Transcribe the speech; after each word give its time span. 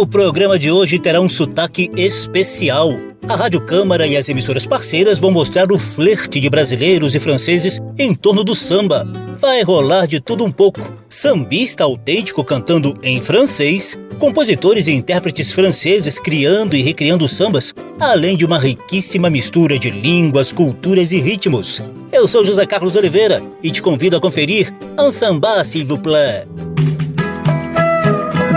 O 0.00 0.06
programa 0.06 0.58
de 0.58 0.70
hoje 0.70 0.98
terá 0.98 1.20
um 1.20 1.28
sotaque 1.28 1.90
especial. 1.94 2.90
A 3.28 3.36
Rádio 3.36 3.60
Câmara 3.60 4.06
e 4.06 4.16
as 4.16 4.30
emissoras 4.30 4.64
parceiras 4.64 5.20
vão 5.20 5.30
mostrar 5.30 5.70
o 5.70 5.78
flerte 5.78 6.40
de 6.40 6.48
brasileiros 6.48 7.14
e 7.14 7.20
franceses 7.20 7.78
em 7.98 8.14
torno 8.14 8.42
do 8.42 8.54
samba. 8.54 9.06
Vai 9.38 9.62
rolar 9.62 10.06
de 10.06 10.18
tudo 10.18 10.42
um 10.42 10.50
pouco. 10.50 10.80
Sambista 11.06 11.84
autêntico 11.84 12.42
cantando 12.42 12.94
em 13.02 13.20
francês, 13.20 13.98
compositores 14.18 14.86
e 14.86 14.92
intérpretes 14.92 15.52
franceses 15.52 16.18
criando 16.18 16.74
e 16.74 16.80
recriando 16.80 17.28
sambas, 17.28 17.74
além 18.00 18.38
de 18.38 18.46
uma 18.46 18.58
riquíssima 18.58 19.28
mistura 19.28 19.78
de 19.78 19.90
línguas, 19.90 20.50
culturas 20.50 21.12
e 21.12 21.20
ritmos. 21.20 21.84
Eu 22.10 22.26
sou 22.26 22.42
José 22.42 22.64
Carlos 22.64 22.96
Oliveira 22.96 23.42
e 23.62 23.70
te 23.70 23.82
convido 23.82 24.16
a 24.16 24.20
conferir 24.20 24.74
Un 24.98 25.12
samba, 25.12 25.62
s'il 25.62 25.84
vous 25.84 26.00
plaît. 26.00 26.46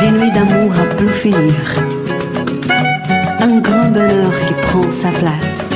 Des 0.04 0.12
nuits 0.12 0.32
d'amour 0.32 0.74
à 0.78 0.96
plus 0.98 1.08
finir. 1.08 1.56
Un 3.40 3.60
grand 3.60 3.86
bonheur 3.86 4.32
qui 4.46 4.54
prend 4.64 4.90
sa 4.90 5.08
place. 5.12 5.70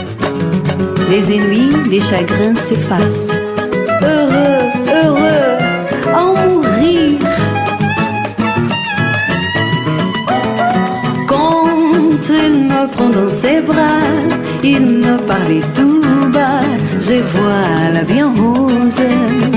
Les 1.09 1.33
ennuis, 1.33 1.71
les 1.89 2.01
chagrins 2.01 2.53
s'effacent. 2.53 3.31
Heureux, 4.01 4.59
heureux, 5.01 5.57
en 6.13 6.33
mourir. 6.35 7.19
Quand 11.29 12.19
il 12.29 12.63
me 12.63 12.91
prend 12.91 13.09
dans 13.09 13.29
ses 13.29 13.61
bras, 13.61 14.03
il 14.61 14.81
me 15.05 15.17
parlait 15.19 15.67
tout 15.73 16.01
bas. 16.33 16.67
Je 16.99 17.13
vois 17.31 17.93
la 17.93 18.03
vie 18.03 18.23
en 18.23 18.33
rose. 18.33 19.56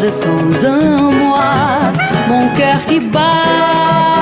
je 0.00 0.10
sens 0.10 0.64
en 0.64 1.10
moi 1.12 1.50
mon 2.28 2.48
cœur 2.54 2.84
qui 2.86 3.00
bat. 3.00 4.17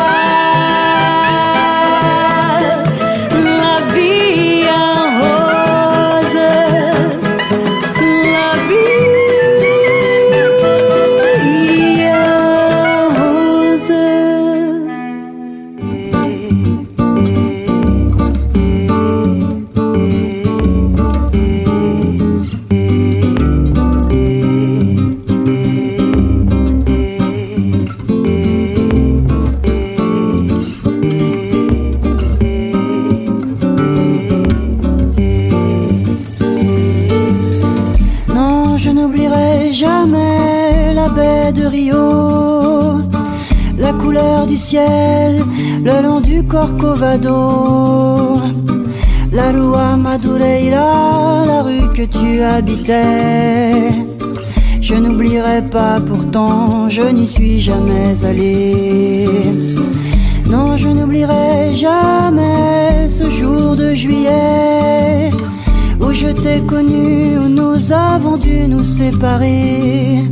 Corcovado, 46.49 48.41
la 49.33 49.53
Rua 49.53 49.97
Madureira, 49.97 51.45
la 51.47 51.63
rue 51.63 51.93
que 51.93 52.07
tu 52.07 52.41
habitais. 52.41 53.93
Je 54.81 54.95
n'oublierai 54.95 55.63
pas 55.63 55.99
pourtant, 56.01 56.89
je 56.89 57.03
n'y 57.03 57.27
suis 57.27 57.61
jamais 57.61 58.25
allé. 58.25 59.27
Non, 60.49 60.77
je 60.77 60.89
n'oublierai 60.89 61.75
jamais 61.75 63.09
ce 63.09 63.29
jour 63.29 63.75
de 63.77 63.95
juillet 63.95 65.33
où 66.01 66.13
je 66.13 66.29
t'ai 66.29 66.61
connu, 66.61 67.39
où 67.39 67.49
nous 67.49 67.93
avons 67.93 68.37
dû 68.37 68.69
nous 68.69 68.85
séparer. 68.85 70.23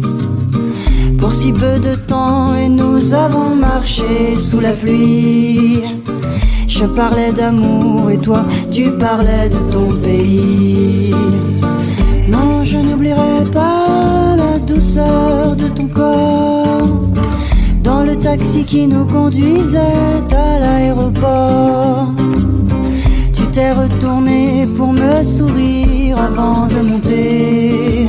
Pour 1.19 1.35
si 1.35 1.53
peu 1.53 1.79
de 1.79 1.95
temps 1.97 2.55
et 2.55 2.69
nous 2.69 3.15
avons 3.15 3.55
marché 3.57 4.37
sous 4.37 4.61
la 4.61 4.73
pluie. 4.73 5.83
Je 6.77 6.87
parlais 6.87 7.31
d'amour 7.33 8.11
et 8.11 8.19
toi 8.19 8.45
tu 8.73 8.91
parlais 8.91 9.49
de 9.49 9.61
ton 9.71 9.91
pays. 10.03 11.15
Non, 12.29 12.65
je 12.65 12.79
n'oublierai 12.79 13.45
pas 13.53 14.35
la 14.37 14.59
douceur 14.59 15.55
de 15.55 15.69
ton 15.69 15.87
corps 15.87 16.89
dans 17.81 18.03
le 18.03 18.17
taxi 18.17 18.65
qui 18.65 18.89
nous 18.89 19.05
conduisait 19.05 19.79
à 20.33 20.59
l'aéroport. 20.59 22.13
Tu 23.33 23.47
t'es 23.53 23.71
retourné 23.71 24.67
pour 24.77 24.93
me 24.93 25.23
sourire 25.23 26.19
avant 26.19 26.67
de 26.67 26.81
monter 26.91 28.09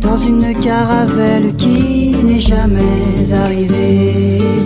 dans 0.00 0.16
une 0.16 0.54
caravelle 0.54 1.54
qui 1.56 2.16
n'est 2.24 2.40
jamais 2.40 3.30
arrivée. 3.44 4.63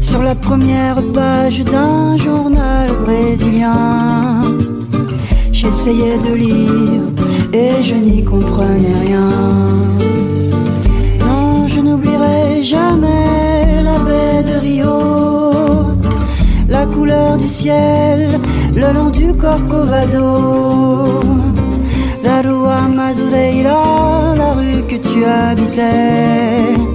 Sur 0.00 0.22
la 0.22 0.34
première 0.34 1.00
page 1.14 1.60
d'un 1.64 2.16
journal 2.16 2.90
brésilien, 3.04 4.42
j'essayais 5.52 6.18
de 6.18 6.34
lire 6.34 7.02
et 7.52 7.82
je 7.82 7.94
n'y 7.94 8.24
comprenais 8.24 8.98
rien. 9.06 9.30
Non, 11.24 11.68
je 11.68 11.80
n'oublierai 11.80 12.64
jamais 12.64 13.82
la 13.84 13.98
baie 14.00 14.42
de 14.42 14.58
Rio, 14.58 15.94
la 16.68 16.86
couleur 16.86 17.36
du 17.36 17.46
ciel 17.46 18.40
le 18.74 18.92
long 18.92 19.10
du 19.10 19.32
Corcovado, 19.34 21.20
la 22.24 22.42
Rua 22.42 22.88
Madureira, 22.88 24.34
la 24.36 24.52
rue 24.54 24.82
que 24.88 24.96
tu 24.96 25.24
habitais. 25.24 26.89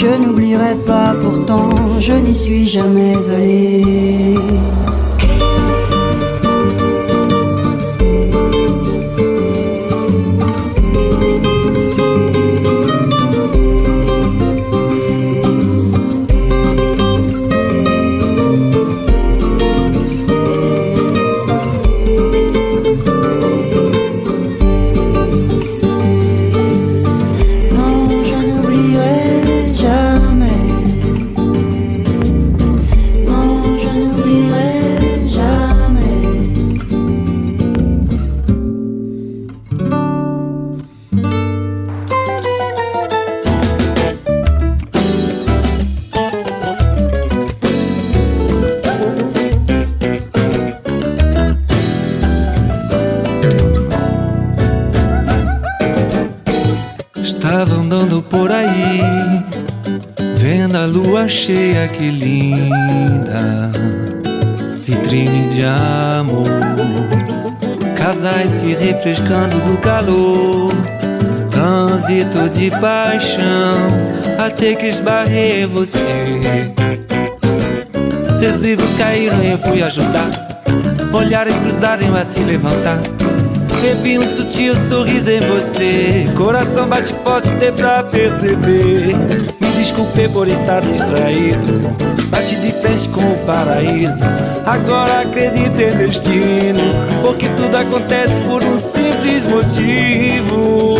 Je 0.00 0.06
n'oublierai 0.06 0.76
pas 0.86 1.14
pourtant, 1.20 2.00
je 2.00 2.14
n'y 2.14 2.34
suis 2.34 2.66
jamais 2.66 3.14
allé. 3.28 4.34
Que 61.92 62.10
linda, 62.10 63.70
vitrine 64.84 65.48
de 65.48 65.64
amor, 65.64 66.46
casais 67.96 68.50
se 68.50 68.74
refrescando 68.74 69.56
do 69.60 69.78
calor, 69.78 70.72
trânsito 71.50 72.48
de 72.50 72.70
paixão, 72.70 73.74
até 74.38 74.74
que 74.74 74.86
esbarrei 74.86 75.66
você. 75.66 76.72
Seus 78.38 78.56
livros 78.56 78.90
caíram 78.96 79.42
e 79.42 79.52
eu 79.52 79.58
fui 79.58 79.82
ajudar, 79.82 80.30
olhares 81.12 81.56
cruzaram 81.56 82.14
a 82.16 82.24
se 82.24 82.40
levantar. 82.40 82.98
Revi 83.82 84.18
um 84.18 84.36
sutil 84.36 84.74
sorriso 84.90 85.30
em 85.30 85.40
você 85.40 86.26
Coração 86.36 86.86
bate 86.86 87.14
forte, 87.24 87.48
dê 87.54 87.72
pra 87.72 88.02
perceber 88.02 89.16
desculpe 89.80 90.28
por 90.28 90.46
estar 90.46 90.82
distraído. 90.82 91.80
Bate 92.28 92.56
de 92.56 92.70
frente 92.70 93.08
com 93.08 93.20
o 93.22 93.38
paraíso. 93.46 94.22
Agora 94.66 95.20
acredito 95.20 95.80
em 95.80 95.96
destino 95.96 96.80
Porque 97.22 97.48
tudo 97.48 97.76
acontece 97.76 98.40
por 98.42 98.62
um 98.62 98.78
simples 98.78 99.48
motivo. 99.48 100.98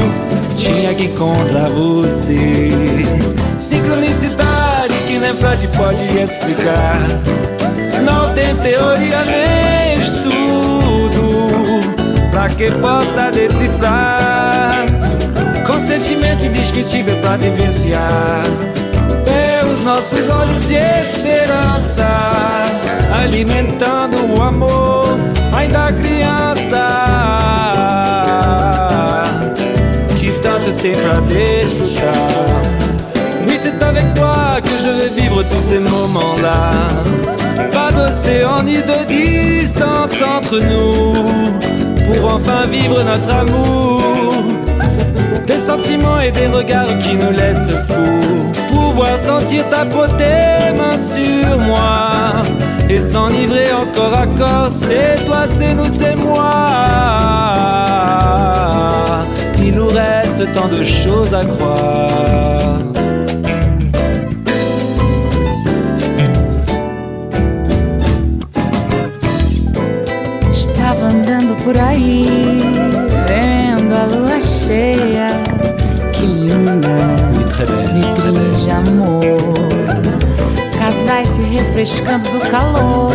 Tinha 0.56 0.94
que 0.94 1.04
encontrar 1.04 1.68
você. 1.68 2.70
Sincronicidade 3.58 4.94
que 5.06 5.18
nem 5.18 5.34
Freud 5.34 5.68
pode 5.76 6.02
explicar. 6.18 7.06
Não 8.02 8.32
tem 8.32 8.56
teoria 8.56 9.24
nem 9.26 10.00
estudo. 10.00 11.50
Pra 12.30 12.48
que 12.48 12.70
possa 12.72 13.30
decifrar. 13.30 14.69
Com 15.70 15.78
sentimento 15.78 16.44
indescritível 16.44 17.16
pra 17.18 17.36
vivenciar. 17.36 18.42
Pelos 19.24 19.84
nossos 19.84 20.28
olhos 20.28 20.66
de 20.66 20.74
esperança, 20.74 22.08
alimentando 23.22 24.16
o 24.34 24.42
amor, 24.42 25.16
ainda 25.54 25.92
criança. 25.92 26.82
Que 30.18 30.32
tanto 30.42 30.72
tem 30.72 30.92
pra 30.92 31.20
desfrutar. 31.20 32.14
Oui, 33.46 33.56
c'est 33.62 33.80
avec 33.80 34.12
toi 34.14 34.60
que 34.60 34.70
je 34.70 34.90
vais 34.98 35.20
vivre 35.22 35.44
tous 35.44 35.68
ces 35.68 35.78
moments-là. 35.78 36.88
Pas 37.72 37.92
d'océan 37.92 38.64
ni 38.64 38.78
de 38.78 39.04
distance 39.06 40.20
entre 40.20 40.58
nous 40.58 41.12
pour 42.06 42.34
enfin 42.34 42.66
vivre 42.66 43.00
notre 43.04 43.32
amour. 43.32 44.59
Des 45.50 45.58
sentiments 45.66 46.20
et 46.20 46.30
des 46.30 46.46
regards 46.46 46.96
qui 47.00 47.16
nous 47.16 47.32
laissent 47.32 47.74
fous. 47.88 48.52
Pouvoir 48.72 49.18
sentir 49.18 49.68
ta 49.68 49.84
beauté, 49.84 50.70
main 50.78 50.96
sur 51.12 51.58
moi. 51.58 52.44
Et 52.88 53.00
s'enivrer 53.00 53.72
encore 53.72 54.14
à 54.14 54.26
corps, 54.28 54.70
c'est 54.80 55.16
toi, 55.26 55.48
c'est 55.58 55.74
nous, 55.74 55.92
c'est 55.98 56.14
moi. 56.14 56.54
Il 59.58 59.74
nous 59.74 59.88
reste 59.88 60.52
tant 60.54 60.68
de 60.68 60.84
choses 60.84 61.34
à 61.34 61.44
croire. 61.44 62.99
Refrescando 81.80 82.28
do 82.28 82.40
calor, 82.50 83.10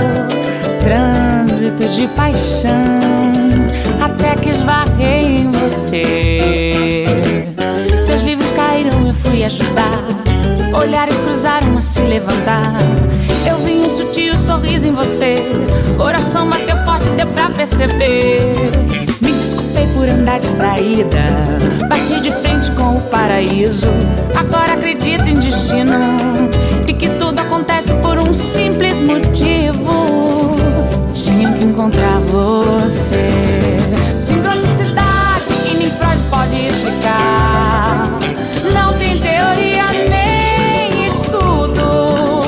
trânsito 0.81 1.87
de 1.89 2.07
paixão, 2.07 2.99
até 4.01 4.33
que 4.35 4.49
esbarrei 4.49 5.41
em 5.41 5.51
você. 5.51 7.05
Seus 8.03 8.23
livros 8.23 8.49
caíram, 8.53 9.05
eu 9.05 9.13
fui 9.13 9.43
ajudar, 9.43 10.01
olhares 10.73 11.15
cruzaram 11.19 11.77
a 11.77 11.81
se 11.81 12.01
levantar. 12.01 12.73
Eu 13.47 13.57
vi 13.57 13.73
um 13.73 13.87
sutil 13.87 14.35
sorriso 14.35 14.87
em 14.87 14.93
você, 14.93 15.35
coração 15.95 16.49
bateu 16.49 16.77
forte, 16.85 17.07
deu 17.09 17.27
pra 17.27 17.51
perceber. 17.51 18.51
Me 19.21 19.31
desculpei 19.31 19.85
por 19.93 20.09
andar 20.09 20.39
distraída. 20.39 21.23
Bati 21.87 22.19
de 22.19 22.31
frente 22.31 22.71
com 22.71 22.97
o 22.97 23.01
paraíso. 23.11 23.89
Agora 24.35 24.73
acredito 24.73 25.29
em 25.29 25.35
destino. 25.35 25.99
Acontece 27.55 27.93
por 28.01 28.19
um 28.19 28.33
simples 28.33 28.95
motivo. 28.95 30.57
Tinha 31.13 31.53
que 31.53 31.63
encontrar 31.63 32.19
você. 32.27 33.29
Sincronicidade 34.17 35.53
que 35.63 35.77
nem 35.77 35.89
Freud 35.89 36.21
pode 36.29 36.67
explicar. 36.67 38.11
Não 38.73 38.91
tem 38.97 39.17
teoria 39.21 39.85
nem 40.09 41.07
estudo. 41.07 42.41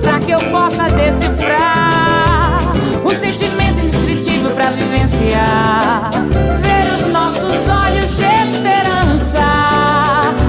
Pra 0.00 0.18
que 0.18 0.30
eu 0.30 0.40
possa 0.50 0.84
decifrar 0.84 2.72
um 3.04 3.10
sentimento 3.10 3.80
indescritível 3.84 4.52
pra 4.52 4.70
vivenciar. 4.70 6.10
Ver 6.62 7.04
os 7.04 7.12
nossos 7.12 7.68
olhos 7.68 8.16
de 8.16 8.24
esperança 8.48 9.44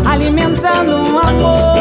alimentando 0.09 0.95
um 0.95 1.19
amor 1.19 1.72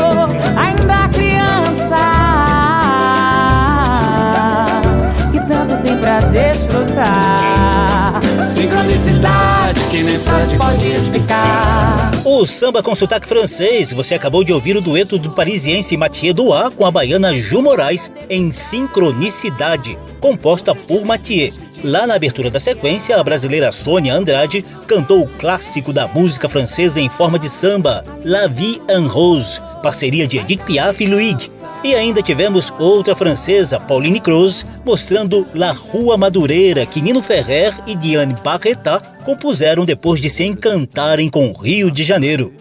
Sincronicidade 9.02 9.80
que 9.90 10.02
nem 10.04 10.18
Freud 10.18 10.56
pode 10.56 10.86
explicar. 10.86 12.12
O 12.24 12.46
samba 12.46 12.82
com 12.82 12.94
sotaque 12.94 13.26
francês, 13.26 13.92
você 13.92 14.14
acabou 14.14 14.44
de 14.44 14.52
ouvir 14.52 14.76
o 14.76 14.80
dueto 14.80 15.18
do 15.18 15.30
parisiense 15.30 15.96
Mathieu 15.96 16.32
Doá 16.32 16.70
com 16.70 16.86
a 16.86 16.90
baiana 16.90 17.34
Ju 17.34 17.60
Moraes 17.62 18.12
em 18.30 18.52
Sincronicidade, 18.52 19.98
composta 20.20 20.72
por 20.72 21.04
Mathieu. 21.04 21.52
Lá 21.82 22.06
na 22.06 22.14
abertura 22.14 22.48
da 22.48 22.60
sequência, 22.60 23.16
a 23.16 23.24
brasileira 23.24 23.72
Sônia 23.72 24.14
Andrade 24.14 24.64
cantou 24.86 25.22
o 25.22 25.28
clássico 25.28 25.92
da 25.92 26.06
música 26.06 26.48
francesa 26.48 27.00
em 27.00 27.08
forma 27.08 27.40
de 27.40 27.48
samba, 27.48 28.04
La 28.24 28.46
Vie 28.46 28.80
en 28.88 29.06
Rose, 29.06 29.60
parceria 29.82 30.28
de 30.28 30.38
Edith 30.38 30.64
Piaf 30.64 31.02
e 31.02 31.08
Luigi. 31.08 31.50
E 31.84 31.96
ainda 31.96 32.22
tivemos 32.22 32.72
outra 32.78 33.14
francesa, 33.14 33.80
Pauline 33.80 34.20
Croze, 34.20 34.64
mostrando 34.84 35.44
La 35.52 35.72
Rua 35.72 36.16
Madureira, 36.16 36.86
que 36.86 37.02
Nino 37.02 37.20
Ferrer 37.20 37.74
e 37.88 37.96
Diane 37.96 38.36
Barretat 38.42 39.04
compuseram 39.24 39.84
depois 39.84 40.20
de 40.20 40.30
se 40.30 40.44
encantarem 40.44 41.28
com 41.28 41.50
o 41.50 41.52
Rio 41.52 41.90
de 41.90 42.04
Janeiro. 42.04 42.52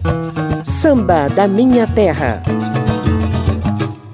Samba 0.63 1.27
da 1.27 1.47
Minha 1.47 1.85
Terra. 1.85 2.41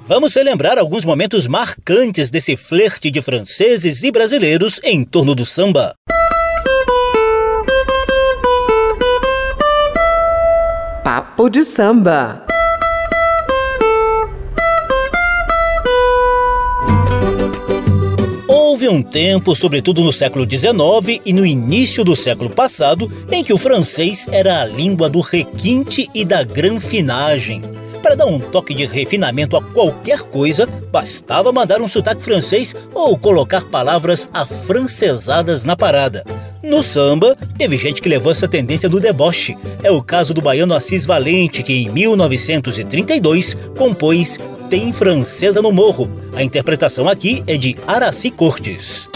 Vamos 0.06 0.34
relembrar 0.34 0.78
alguns 0.78 1.04
momentos 1.04 1.46
marcantes 1.46 2.30
desse 2.30 2.56
flerte 2.56 3.10
de 3.10 3.22
franceses 3.22 4.02
e 4.02 4.10
brasileiros 4.10 4.78
em 4.84 5.04
torno 5.04 5.34
do 5.34 5.44
samba. 5.44 5.94
Papo 11.02 11.48
de 11.48 11.64
samba. 11.64 12.47
Um 18.90 19.02
tempo, 19.02 19.54
sobretudo 19.54 20.02
no 20.02 20.10
século 20.10 20.48
XIX 20.50 21.20
e 21.22 21.30
no 21.34 21.44
início 21.44 22.02
do 22.02 22.16
século 22.16 22.48
passado, 22.48 23.06
em 23.30 23.44
que 23.44 23.52
o 23.52 23.58
francês 23.58 24.26
era 24.32 24.62
a 24.62 24.64
língua 24.64 25.10
do 25.10 25.20
requinte 25.20 26.08
e 26.14 26.24
da 26.24 26.42
granfinagem. 26.42 27.62
Para 28.02 28.14
dar 28.14 28.24
um 28.24 28.40
toque 28.40 28.72
de 28.72 28.86
refinamento 28.86 29.58
a 29.58 29.62
qualquer 29.62 30.20
coisa, 30.20 30.66
bastava 30.90 31.52
mandar 31.52 31.82
um 31.82 31.88
sotaque 31.88 32.24
francês 32.24 32.74
ou 32.94 33.18
colocar 33.18 33.62
palavras 33.66 34.26
afrancesadas 34.32 35.64
na 35.64 35.76
parada. 35.76 36.24
No 36.62 36.82
samba, 36.82 37.36
teve 37.58 37.76
gente 37.76 38.00
que 38.00 38.08
levou 38.08 38.32
essa 38.32 38.48
tendência 38.48 38.88
do 38.88 39.00
deboche. 39.00 39.54
É 39.82 39.90
o 39.90 40.02
caso 40.02 40.32
do 40.32 40.40
baiano 40.40 40.72
Assis 40.72 41.04
Valente, 41.04 41.62
que 41.62 41.74
em 41.74 41.90
1932 41.90 43.54
compôs 43.76 44.38
Tem 44.70 44.92
Francesa 44.92 45.62
no 45.62 45.72
Morro. 45.72 46.12
A 46.36 46.42
interpretação 46.42 47.08
aqui 47.08 47.42
é 47.46 47.56
de 47.56 47.74
Araci 47.86 48.30
Cortes. 48.30 49.08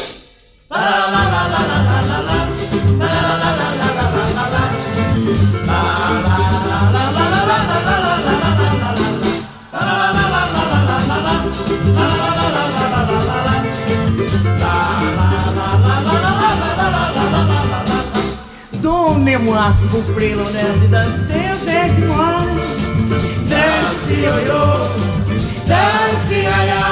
Donnez-moi 18.80 19.72
s'il 19.74 19.88
vous 19.90 20.14
plaît 20.14 20.30
l'honneur 20.30 20.74
de 20.80 20.86
danser 20.86 21.46
avec 21.50 22.08
moi 22.08 22.42
dance 25.72 26.34
iaia. 26.34 26.82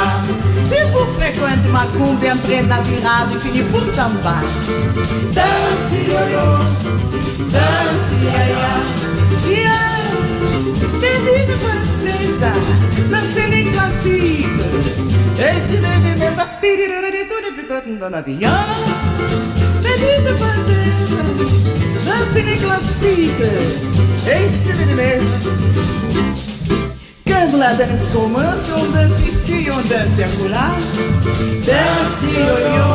Tipo 0.70 1.04
frequente 1.18 1.68
macumba, 1.68 2.26
entrei 2.26 2.62
na 2.62 2.80
virada 2.80 3.34
e 3.34 3.40
fini 3.40 3.64
por 3.64 3.86
sambar. 3.86 4.42
Dance 5.34 5.96
ioiô, 6.08 6.46
dance 7.50 8.14
iaia. 8.24 8.72
Yeah. 9.46 9.90
Perdida 11.00 11.56
francesa, 11.56 12.52
dancei 13.10 13.46
nem 13.48 13.72
classique. 13.72 14.48
Esse 15.56 15.76
bebê 15.76 16.14
mesa, 16.18 16.44
pirirara 16.60 17.10
de 17.10 17.24
tudo, 17.24 17.52
pitando 17.56 18.10
na 18.10 18.18
avião. 18.18 18.50
Perdida 19.82 20.36
francesa, 20.38 21.22
dancei 22.04 22.42
nem 22.44 22.58
classique. 22.58 23.50
Esse 24.26 24.72
bebê 24.72 24.94
mesa. 24.94 26.59
Quando 27.40 27.56
la 27.56 27.72
danse 27.72 28.10
commence, 28.12 28.70
on 28.76 28.92
danse 28.92 29.26
ici, 29.26 29.66
on 29.70 29.82
danse 29.88 30.22
acolá. 30.22 30.76
Danse 31.64 32.26
yo-yo, 32.26 32.88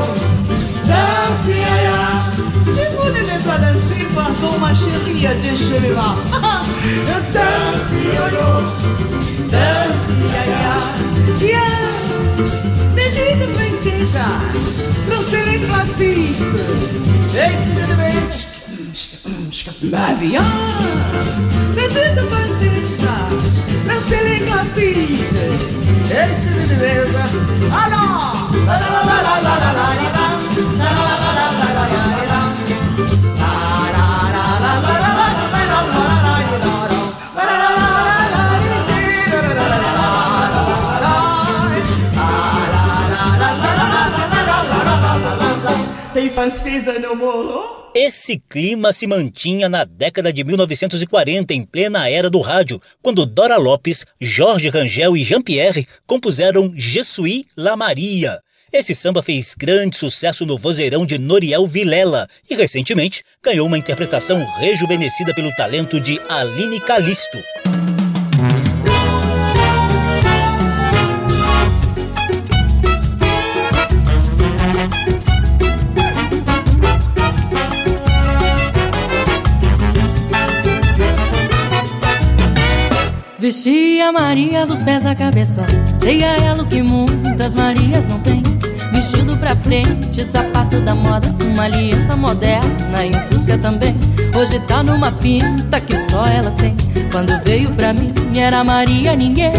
danse 0.85 1.49
ya-ya. 1.49 2.21
Si 2.63 2.83
vous 2.93 3.09
n'aimez 3.11 3.41
pas 3.43 3.57
danser, 3.57 4.05
pardon 4.13 4.59
ma 4.59 4.71
chérie, 4.75 5.27
déchez-moi. 5.41 6.09
danse 7.33 7.93
yo-yo, 7.95 8.49
danse 9.49 10.13
ya-ya. 10.29 10.75
Yeah, 11.41 11.89
petite 12.95 13.45
princesa, 13.51 14.27
dansez 15.09 15.43
les 15.43 15.59
classiques. 15.65 16.45
Vous 18.95 19.31
devez 19.31 19.89
Ma 19.89 20.13
vie, 20.13 20.37
petite 21.75 22.15
princesa, 22.29 23.15
dansez 23.87 24.21
les 24.23 24.39
classiques. 24.45 25.23
Et 26.11 26.33
si 26.33 26.47
vous 26.47 26.65
devez 26.73 26.99
alors, 27.71 28.49
la 28.65 28.73
la 28.73 28.79
la 28.79 29.01
la 29.01 29.23
la 29.25 29.51
la 29.51 29.55
la 29.55 29.73
la 29.75 29.83
la 29.85 30.21
la 30.77 30.93
la 31.25 31.43
la 31.43 31.43
la 31.43 31.61
la 31.65 31.85
la 31.85 32.25
la 32.25 32.45
Tem 46.13 46.29
francesa 46.29 46.97
no 46.99 47.15
morro? 47.15 47.84
Esse 47.97 48.37
clima 48.49 48.91
se 48.91 49.07
mantinha 49.07 49.69
na 49.69 49.85
década 49.85 50.33
de 50.33 50.43
1940, 50.43 51.53
em 51.53 51.63
plena 51.63 52.09
era 52.09 52.29
do 52.29 52.41
rádio, 52.41 52.77
quando 53.01 53.25
Dora 53.25 53.55
Lopes, 53.55 54.05
Jorge 54.19 54.67
Rangel 54.67 55.15
e 55.15 55.23
Jean-Pierre 55.23 55.87
compuseram 56.05 56.73
Je 56.75 57.01
suis 57.05 57.45
la 57.55 57.77
Maria. 57.77 58.37
Esse 58.73 58.93
samba 58.93 59.23
fez 59.23 59.55
grande 59.57 59.95
sucesso 59.95 60.45
no 60.45 60.57
vozeirão 60.57 61.05
de 61.05 61.17
Noriel 61.17 61.65
Vilela 61.65 62.27
e, 62.49 62.55
recentemente, 62.55 63.23
ganhou 63.41 63.65
uma 63.65 63.77
interpretação 63.77 64.45
rejuvenescida 64.57 65.33
pelo 65.33 65.55
talento 65.55 65.97
de 65.97 66.19
Aline 66.27 66.81
Calisto. 66.81 67.37
Vesti 83.45 84.01
a 84.01 84.11
Maria 84.11 84.65
dos 84.65 84.81
pés 84.81 85.05
à 85.05 85.13
cabeça 85.13 85.61
Dei 85.99 86.23
a 86.23 86.35
ela 86.35 86.63
o 86.63 86.65
que 86.65 86.81
muitas 86.81 87.55
Marias 87.55 88.07
não 88.07 88.19
têm 88.21 88.41
Vestido 88.91 89.37
pra 89.37 89.55
frente, 89.55 90.25
sapato 90.25 90.81
da 90.81 90.95
moda 90.95 91.31
Uma 91.45 91.65
aliança 91.65 92.15
moderna 92.15 93.05
e 93.05 93.15
um 93.15 93.21
fusca 93.25 93.55
também 93.59 93.95
Hoje 94.35 94.57
tá 94.61 94.81
numa 94.81 95.11
pinta 95.11 95.79
que 95.79 95.95
só 95.95 96.25
ela 96.25 96.49
tem 96.57 96.75
Quando 97.11 97.39
veio 97.43 97.69
pra 97.75 97.93
mim 97.93 98.11
era 98.35 98.63
Maria 98.63 99.15
ninguém 99.15 99.53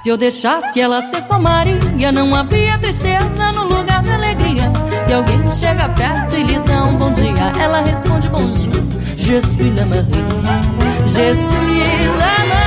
Se 0.00 0.08
eu 0.08 0.16
deixasse 0.16 0.80
ela 0.80 1.02
ser 1.02 1.20
só 1.20 1.36
Maria 1.36 2.12
Não 2.12 2.32
havia 2.32 2.78
tristeza 2.78 3.50
no 3.50 3.64
lugar 3.64 4.02
de 4.02 4.10
alegria 4.10 4.70
Se 5.04 5.12
alguém 5.12 5.40
chega 5.50 5.88
perto 5.88 6.36
e 6.36 6.44
lhe 6.44 6.60
dá 6.60 6.84
um 6.84 6.96
bom 6.96 7.12
dia 7.12 7.60
Ela 7.60 7.80
responde 7.80 8.28
bonjour, 8.28 8.72
je 9.16 9.40
suis 9.40 9.74
la 9.76 9.84
Marie 9.84 10.04
Je 11.06 11.34
suis 11.34 12.18
la 12.20 12.44
Marie 12.46 12.63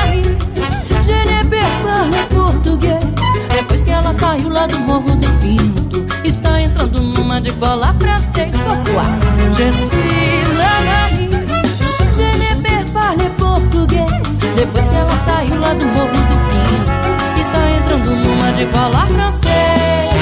português. 2.57 3.03
Depois 3.53 3.83
que 3.83 3.91
ela 3.91 4.13
saiu 4.13 4.49
lá 4.49 4.67
do 4.67 4.79
Morro 4.79 5.15
do 5.15 5.27
Pinto 5.39 6.05
Está 6.23 6.61
entrando 6.61 7.01
numa 7.01 7.39
de 7.41 7.51
falar 7.51 7.93
francês 7.95 8.51
Pourquoi? 8.51 9.03
Je 9.51 9.71
suis 9.71 10.57
la 10.57 10.81
Marie 10.81 11.27
parler 12.93 13.29
português. 13.31 14.09
Depois 14.55 14.85
que 14.87 14.95
ela 14.95 15.15
saiu 15.25 15.59
lá 15.59 15.73
do 15.73 15.85
Morro 15.85 16.07
do 16.07 16.37
Pinto 16.49 17.39
Está 17.39 17.69
entrando 17.71 18.11
numa 18.11 18.51
de 18.51 18.65
falar 18.67 19.07
francês 19.09 20.16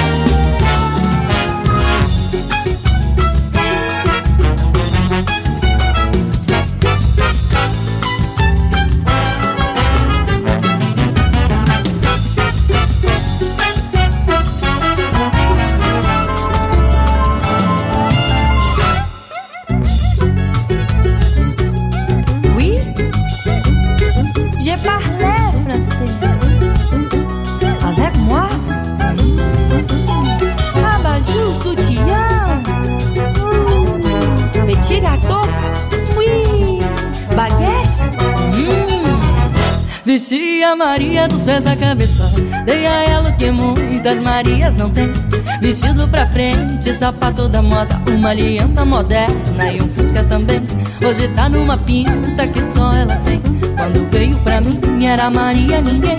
Vesti 40.16 40.64
a 40.64 40.78
Maria 40.78 41.28
dos 41.28 41.44
pés 41.44 41.68
à 41.68 41.76
cabeça. 41.76 42.24
Dei 42.64 42.88
a 42.88 43.04
ela 43.04 43.32
o 43.32 43.36
que 43.36 43.52
muitas 43.52 44.22
Marias 44.22 44.78
não 44.78 44.90
têm. 44.90 45.12
Vestido 45.60 46.08
pra 46.08 46.26
frente, 46.26 46.94
sapato 46.94 47.50
da 47.50 47.62
moda 47.62 48.00
Uma 48.08 48.30
aliança 48.30 48.86
moderna 48.86 49.74
e 49.74 49.82
um 49.82 49.90
fusca 49.90 50.24
também. 50.24 50.62
Hoje 51.06 51.28
tá 51.36 51.50
numa 51.50 51.78
pinta 51.78 52.48
que 52.48 52.64
só 52.64 52.94
ela 52.94 53.14
tem. 53.26 53.42
Quando 53.76 54.10
veio 54.10 54.38
pra 54.38 54.62
mim 54.62 55.06
era 55.06 55.30
Maria 55.30 55.82
ninguém. 55.82 56.18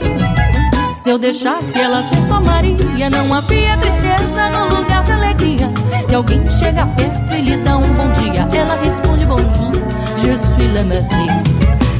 Se 0.95 1.09
eu 1.09 1.19
deixasse 1.19 1.81
ela 1.81 2.03
ser 2.03 2.21
só 2.21 2.38
Maria 2.38 3.09
Não 3.09 3.33
havia 3.33 3.79
tristeza 3.79 4.50
no 4.50 4.76
lugar 4.76 5.05
de 5.05 5.12
alegria. 5.12 5.73
Se 6.07 6.15
alguém 6.15 6.45
chega 6.50 6.85
perto 6.85 7.35
e 7.35 7.41
lhe 7.41 7.57
dá 7.57 7.79
um 7.79 7.95
bom 7.95 8.12
dia 8.12 8.47
Ela 8.53 8.76
responde 8.76 9.25
bonjour, 9.25 9.73
je 10.19 10.37
suis 10.37 10.73
la 10.75 10.83
Marie 10.85 11.57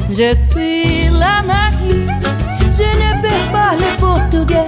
Je 0.09 0.35
suis 0.35 0.66
la 1.27 1.41
Marie 1.43 2.07
Je 2.77 2.87
ne 3.01 3.09
peux 3.21 3.51
parler 3.51 3.91
português 3.99 4.65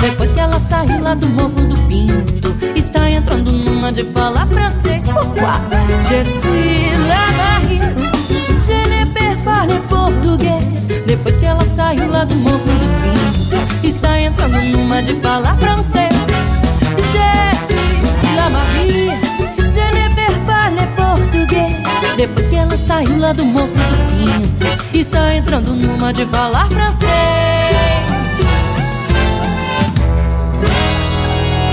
Depois 0.00 0.32
que 0.34 0.40
ela 0.40 0.58
saiu 0.58 1.00
lá 1.00 1.14
do 1.14 1.28
Morro 1.28 1.62
do 1.70 1.76
Pinto 1.88 2.54
Está 2.76 3.08
entrando 3.10 3.52
numa 3.52 3.92
de 3.92 4.02
falar 4.04 4.46
francês. 4.46 5.04
Pourquoi? 5.04 5.54
Je 6.08 6.22
suis 6.24 6.90
la 7.10 7.24
Marie. 7.40 7.80
Je 8.68 8.78
ne 8.92 9.00
peux 9.14 9.34
parler 9.44 9.80
português 9.88 10.62
Depois 11.06 11.36
que 11.36 11.46
ela 11.46 11.64
saiu 11.64 12.08
lá 12.08 12.24
do 12.24 12.34
Morro 12.36 12.72
do 12.82 12.88
Pinto 13.02 13.86
Está 13.86 14.20
entrando 14.20 14.58
numa 14.72 15.02
de 15.02 15.14
falar 15.16 15.56
francês. 15.56 16.10
Je 17.12 17.66
suis 17.66 18.36
la 18.36 18.48
Marie. 18.50 19.10
Je 19.58 19.86
ne 19.96 20.04
peux 20.16 20.34
parler 20.46 20.86
português 20.96 21.76
Depois 22.16 22.48
que 22.48 22.56
ela 22.56 22.76
saiu 22.76 23.18
lá 23.18 23.32
do 23.32 23.44
Morro 23.44 23.68
do 23.68 23.96
Pinto 23.96 24.09
Está 24.94 25.34
entrando 25.34 25.74
numa 25.74 26.12
de 26.12 26.26
falar 26.26 26.68
francês 26.68 27.10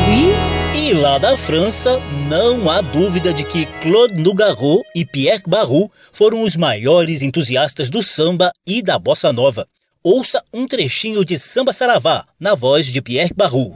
Oui? 0.08 0.58
E 0.74 0.94
lá 0.94 1.18
da 1.18 1.36
França, 1.36 2.02
não 2.30 2.70
há 2.70 2.80
dúvida 2.80 3.34
de 3.34 3.44
que 3.44 3.66
Claude 3.82 4.16
Nougaro 4.22 4.82
e 4.96 5.06
Pierre 5.06 5.44
Barrou 5.46 5.92
foram 6.14 6.42
os 6.44 6.56
maiores 6.56 7.22
entusiastas 7.22 7.90
do 7.90 8.02
samba 8.02 8.50
e 8.66 8.82
da 8.82 8.98
bossa 8.98 9.34
nova. 9.34 9.68
Ouça 10.02 10.42
um 10.54 10.66
trechinho 10.66 11.26
de 11.26 11.38
Samba 11.38 11.74
Saravá, 11.74 12.24
na 12.40 12.56
voz 12.56 12.86
de 12.86 13.02
Pierre 13.02 13.34
Barrou. 13.36 13.76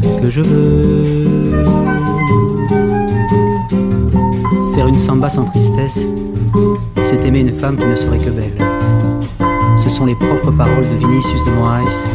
que 0.00 0.30
je 0.30 0.40
veux. 0.40 1.64
Faire 4.74 4.86
une 4.86 4.98
samba 4.98 5.30
sans 5.30 5.44
tristesse, 5.44 6.06
c'est 7.04 7.24
aimer 7.24 7.40
une 7.40 7.58
femme 7.58 7.76
qui 7.76 7.86
ne 7.86 7.96
serait 7.96 8.18
que 8.18 8.30
belle. 8.30 8.58
Ce 9.76 9.88
sont 9.88 10.06
les 10.06 10.14
propres 10.14 10.50
paroles 10.50 10.84
de 10.84 11.06
Vinicius 11.06 11.44
de 11.44 11.50
Moraes, 11.50 12.06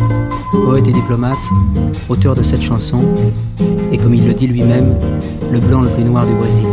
poète 0.51 0.87
et 0.87 0.91
diplomate, 0.91 1.37
auteur 2.09 2.35
de 2.35 2.43
cette 2.43 2.61
chanson, 2.61 2.99
et 3.91 3.97
comme 3.97 4.13
il 4.13 4.27
le 4.27 4.33
dit 4.33 4.47
lui-même, 4.47 4.95
le 5.51 5.59
blanc 5.59 5.81
le 5.81 5.89
plus 5.89 6.03
noir 6.03 6.25
du 6.25 6.33
Brésil. 6.33 6.67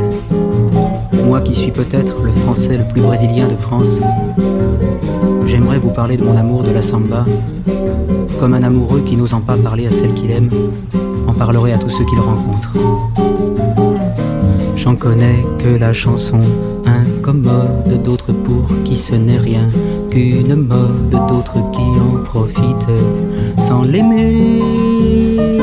Moi 1.30 1.42
qui 1.42 1.54
suis 1.54 1.70
peut-être 1.70 2.24
le 2.24 2.32
français 2.32 2.76
le 2.76 2.82
plus 2.82 3.00
brésilien 3.00 3.46
de 3.46 3.54
France, 3.54 4.00
j'aimerais 5.46 5.78
vous 5.78 5.90
parler 5.90 6.16
de 6.16 6.24
mon 6.24 6.36
amour 6.36 6.64
de 6.64 6.72
la 6.72 6.82
samba, 6.82 7.24
comme 8.40 8.52
un 8.52 8.64
amoureux 8.64 9.04
qui 9.06 9.16
n'osant 9.16 9.40
pas 9.40 9.56
parler 9.56 9.86
à 9.86 9.92
celle 9.92 10.12
qu'il 10.12 10.32
aime, 10.32 10.50
en 11.28 11.32
parlerait 11.32 11.72
à 11.72 11.78
tous 11.78 11.88
ceux 11.88 12.04
qu'il 12.04 12.18
rencontre. 12.18 12.72
J'en 14.74 14.96
connais 14.96 15.46
que 15.58 15.68
la 15.68 15.92
chanson 15.92 16.40
incommode, 16.84 18.02
d'autres 18.02 18.32
pour 18.32 18.66
qui 18.82 18.96
ce 18.96 19.14
n'est 19.14 19.38
rien 19.38 19.68
qu'une 20.10 20.56
mode, 20.56 21.10
d'autres 21.10 21.70
qui 21.70 21.80
en 21.80 22.24
profitent 22.24 22.98
sans 23.56 23.84
l'aimer. 23.84 25.59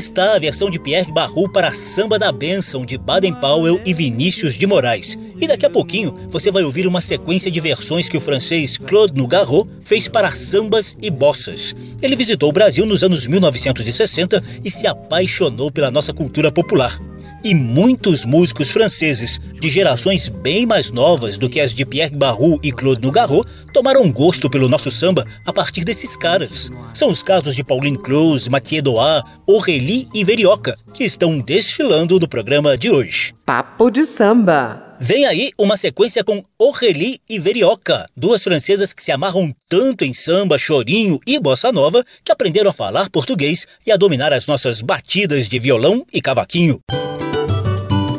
Está 0.00 0.34
a 0.34 0.38
versão 0.38 0.70
de 0.70 0.80
Pierre 0.80 1.12
Barrou 1.12 1.46
para 1.46 1.70
Samba 1.72 2.18
da 2.18 2.32
Benção 2.32 2.86
de 2.86 2.96
Baden 2.96 3.34
Powell 3.34 3.78
e 3.84 3.92
Vinícius 3.92 4.54
de 4.54 4.66
Moraes. 4.66 5.18
E 5.38 5.46
daqui 5.46 5.66
a 5.66 5.70
pouquinho 5.70 6.10
você 6.30 6.50
vai 6.50 6.62
ouvir 6.62 6.86
uma 6.86 7.02
sequência 7.02 7.50
de 7.50 7.60
versões 7.60 8.08
que 8.08 8.16
o 8.16 8.20
francês 8.20 8.78
Claude 8.78 9.12
Nougaro 9.14 9.68
fez 9.84 10.08
para 10.08 10.30
sambas 10.30 10.96
e 11.02 11.10
bossas. 11.10 11.76
Ele 12.00 12.16
visitou 12.16 12.48
o 12.48 12.52
Brasil 12.52 12.86
nos 12.86 13.04
anos 13.04 13.26
1960 13.26 14.42
e 14.64 14.70
se 14.70 14.86
apaixonou 14.86 15.70
pela 15.70 15.90
nossa 15.90 16.14
cultura 16.14 16.50
popular. 16.50 16.98
E 17.42 17.54
muitos 17.54 18.26
músicos 18.26 18.70
franceses, 18.70 19.40
de 19.58 19.70
gerações 19.70 20.28
bem 20.28 20.66
mais 20.66 20.92
novas 20.92 21.38
do 21.38 21.48
que 21.48 21.58
as 21.58 21.72
de 21.72 21.86
Pierre 21.86 22.14
Barrou 22.14 22.60
e 22.62 22.70
Claude 22.70 23.00
Nougaro, 23.00 23.42
tomaram 23.72 24.12
gosto 24.12 24.50
pelo 24.50 24.68
nosso 24.68 24.90
samba 24.90 25.24
a 25.46 25.52
partir 25.52 25.82
desses 25.82 26.18
caras. 26.18 26.70
São 26.92 27.08
os 27.08 27.22
casos 27.22 27.56
de 27.56 27.64
Pauline 27.64 27.96
Close, 27.96 28.50
Mathieu 28.50 28.82
Doat, 28.82 29.24
Aurélie 29.48 30.06
e 30.14 30.22
Verioca, 30.22 30.76
que 30.92 31.04
estão 31.04 31.38
desfilando 31.38 32.20
no 32.20 32.28
programa 32.28 32.76
de 32.76 32.90
hoje. 32.90 33.32
Papo 33.46 33.90
de 33.90 34.04
samba. 34.04 34.90
Vem 35.00 35.24
aí 35.24 35.50
uma 35.58 35.78
sequência 35.78 36.22
com 36.22 36.44
Aurélie 36.60 37.18
e 37.26 37.38
Verioca, 37.38 38.06
duas 38.14 38.44
francesas 38.44 38.92
que 38.92 39.02
se 39.02 39.10
amarram 39.10 39.50
tanto 39.66 40.04
em 40.04 40.12
samba, 40.12 40.58
chorinho 40.58 41.18
e 41.26 41.40
bossa 41.40 41.72
nova 41.72 42.04
que 42.22 42.30
aprenderam 42.30 42.68
a 42.68 42.74
falar 42.74 43.08
português 43.08 43.66
e 43.86 43.90
a 43.90 43.96
dominar 43.96 44.30
as 44.30 44.46
nossas 44.46 44.82
batidas 44.82 45.48
de 45.48 45.58
violão 45.58 46.04
e 46.12 46.20
cavaquinho. 46.20 46.78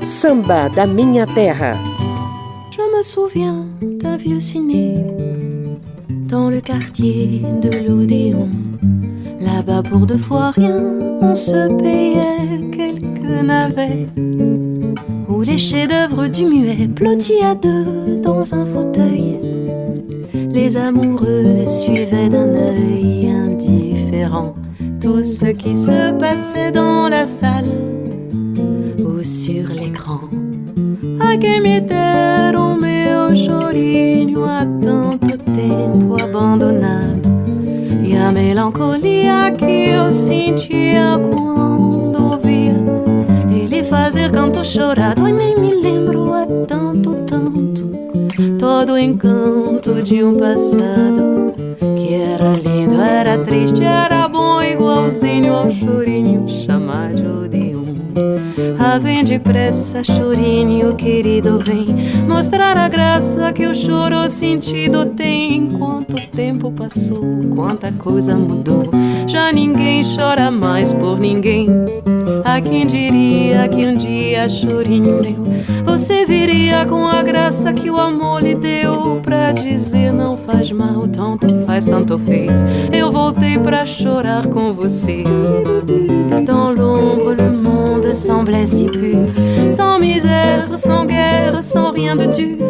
Samba 0.04 0.68
da. 0.70 0.86
Je 0.86 2.82
me 2.98 3.04
souviens 3.04 3.66
d'un 3.82 4.18
vieux 4.18 4.40
ciné 4.40 4.98
dans 6.28 6.50
le 6.50 6.60
quartier 6.60 7.44
de 7.62 7.88
l'Odéon. 7.88 8.50
Là-bas, 9.40 9.84
pour 9.84 10.08
deux 10.08 10.18
fois 10.18 10.52
rien, 10.52 10.82
on 11.22 11.36
se 11.36 11.68
payait 11.78 12.72
quelques 12.72 13.44
navets. 13.44 14.08
Où 15.30 15.42
les 15.42 15.58
chefs-d'œuvre 15.58 16.28
du 16.28 16.46
muet 16.46 16.88
blottis 16.88 17.42
à 17.44 17.54
deux 17.54 18.18
dans 18.24 18.54
un 18.54 18.66
fauteuil. 18.66 19.40
Les 20.34 20.78
amoureux 20.78 21.66
suivaient 21.66 22.30
d'un 22.30 22.54
œil 22.54 23.30
indifférent 23.30 24.56
tout 25.00 25.24
ce 25.24 25.46
qui 25.46 25.76
se 25.76 26.12
passait 26.18 26.72
dans 26.72 27.08
la 27.08 27.28
salle 27.28 28.01
sur 29.24 29.74
l'écran. 29.74 30.30
A 31.20 31.38
quem 31.38 31.62
me 31.62 31.80
deram 31.80 32.76
meu 32.76 33.36
chorinho 33.36 34.44
há 34.46 34.66
tanto 34.82 35.38
tempo 35.38 36.22
abandonado. 36.22 37.30
E 38.04 38.16
a 38.16 38.32
melancolia 38.32 39.52
que 39.58 39.90
eu 39.90 40.12
sentia 40.12 41.20
quando 41.20 42.32
ouvia 42.32 42.76
Ele 43.50 43.84
fazer 43.84 44.32
canto 44.32 44.66
chorado. 44.66 45.28
E 45.28 45.32
nem 45.32 45.60
me 45.60 45.76
lembro 45.76 46.34
há 46.34 46.46
tanto, 46.68 47.14
tanto. 47.28 47.92
Todo 48.58 48.94
o 48.94 48.98
encanto 48.98 50.02
de 50.02 50.24
um 50.24 50.36
passado 50.36 51.54
Que 51.96 52.14
era 52.14 52.54
lindo, 52.54 53.00
era 53.00 53.38
triste, 53.40 53.84
era 53.84 54.28
bom 54.28 54.62
Igualzinho 54.62 55.54
ao 55.54 55.70
chorinho 55.70 56.46
ah, 58.84 58.98
vem 58.98 59.24
depressa, 59.24 60.04
chorinho 60.04 60.96
querido, 60.96 61.60
vem 61.60 61.96
mostrar 62.28 62.76
a 62.76 62.88
graça 62.88 63.54
que 63.54 63.68
o 63.68 63.76
choro 63.76 64.28
sentido 64.28 65.06
tem. 65.06 65.72
Quanto 65.78 66.16
tempo 66.32 66.72
passou, 66.72 67.24
quanta 67.54 67.92
coisa 67.92 68.36
mudou. 68.36 68.90
Já 69.28 69.52
ninguém 69.52 70.02
chora 70.04 70.50
mais 70.50 70.92
por 70.92 71.20
ninguém. 71.20 71.70
A 72.44 72.60
quem 72.60 72.88
diria 72.88 73.68
que 73.68 73.86
um 73.86 73.96
dia, 73.96 74.50
chorinho 74.50 75.22
meu, 75.22 75.84
você 75.86 76.26
viria 76.26 76.84
com 76.86 77.06
a 77.06 77.22
graça 77.22 77.72
que 77.72 77.90
o 77.90 78.00
amor 78.00 78.42
lhe 78.42 78.56
deu 78.56 79.20
pra 79.22 79.52
dizer 79.52 80.12
não 80.12 80.36
faz 80.36 80.72
mal, 80.72 81.08
tanto 81.08 81.48
faz, 81.66 81.86
tanto 81.86 82.18
fez. 82.18 82.66
Eu 82.92 83.12
voltei 83.12 83.60
pra 83.60 83.86
chorar 83.86 84.48
com 84.48 84.74
você. 84.74 85.24
Dans 86.46 86.76
l'ombre, 86.76 87.42
le 87.42 87.61
semblait 88.14 88.68
si 88.68 88.86
pur, 88.86 89.28
sans 89.72 90.00
misère, 90.00 90.68
sans 90.76 91.06
guerre, 91.06 91.64
sans 91.64 91.92
rien 91.92 92.16
de 92.16 92.26
dur. 92.26 92.66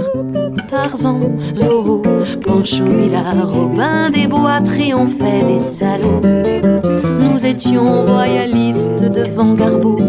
Tarzan, 0.69 1.19
Zorro, 1.54 2.01
Pancho 2.45 2.86
Villa, 2.86 3.23
Robin 3.43 4.10
des 4.10 4.27
Bois 4.27 4.62
triomphaient 4.62 5.43
des 5.43 5.58
salauds. 5.58 6.21
Nous 7.19 7.45
étions 7.45 8.06
royalistes 8.06 9.04
devant 9.12 9.54
Garbeau, 9.54 9.99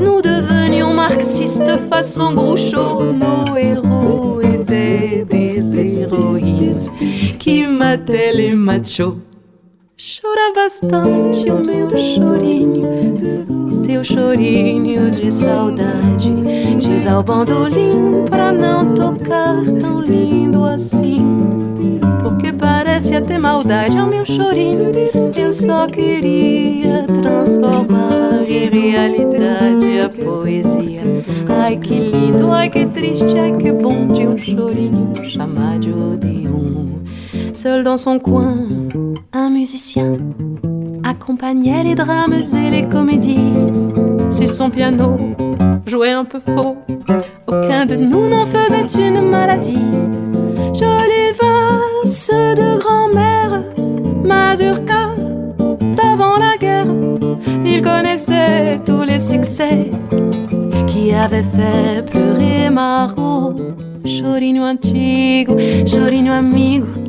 nous 0.00 0.20
devenions 0.20 0.92
marxistes 0.94 1.78
façon 1.88 2.34
Groucho. 2.34 3.12
Nos 3.12 3.56
héros 3.56 4.40
étaient 4.40 5.24
des 5.28 5.98
héroïnes 5.98 6.88
qui 7.38 7.66
mataient 7.66 8.32
les 8.34 8.54
machos. 8.54 9.16
Chora 10.04 10.52
bastante 10.52 11.48
o 11.48 11.64
meu 11.64 11.86
chorinho, 11.86 12.88
teu 13.92 14.02
chorinho 14.02 15.10
de 15.10 15.30
saudade. 15.30 16.32
Diz 16.78 17.06
ao 17.06 17.22
bandolim 17.22 18.24
pra 18.28 18.50
não 18.50 18.94
tocar 18.94 19.62
tão 19.78 20.00
lindo 20.00 20.64
assim. 20.64 21.20
Porque 22.22 22.50
parece 22.54 23.14
até 23.14 23.38
maldade 23.38 23.98
ao 23.98 24.06
meu 24.06 24.24
chorinho. 24.24 24.92
Eu 25.36 25.52
só 25.52 25.86
queria 25.86 27.04
transformar 27.06 28.42
em 28.48 28.70
realidade 28.70 30.00
a 30.00 30.08
poesia. 30.08 31.02
Ai 31.46 31.76
que 31.76 31.98
lindo, 31.98 32.50
ai 32.50 32.70
que 32.70 32.86
triste, 32.86 33.38
ai 33.38 33.52
que 33.52 33.72
bom 33.72 34.06
de 34.06 34.26
um 34.26 34.38
chorinho 34.38 35.12
chamado 35.22 36.16
de 36.18 36.48
um. 36.48 37.02
Seul 37.52 37.84
dans 37.84 38.00
son 38.00 38.18
coin, 38.18 38.78
un 39.34 39.50
musicien 39.50 40.71
accompagnait 41.22 41.84
les 41.84 41.94
drames 41.94 42.32
et 42.32 42.70
les 42.70 42.88
comédies. 42.88 43.54
Si 44.28 44.48
son 44.48 44.70
piano 44.70 45.18
jouait 45.86 46.10
un 46.10 46.24
peu 46.24 46.40
faux, 46.40 46.76
aucun 47.46 47.86
de 47.86 47.94
nous 47.94 48.28
n'en 48.28 48.44
faisait 48.44 49.00
une 49.00 49.30
maladie. 49.30 49.88
Jolie 50.74 51.32
valse 51.40 52.28
de 52.28 52.76
grand-mère, 52.80 53.62
Mazurka, 54.24 55.10
d'avant 55.96 56.38
la 56.38 56.56
guerre. 56.58 56.86
Il 57.64 57.82
connaissait 57.82 58.80
tous 58.84 59.04
les 59.04 59.20
succès 59.20 59.92
qui 60.88 61.14
avaient 61.14 61.44
fait 61.56 62.04
pleurer 62.04 62.68
Margot. 62.68 63.54
Chorinho 64.04 64.64
antigo, 64.64 65.54
chorinho 65.86 66.32
amigo. 66.32 67.01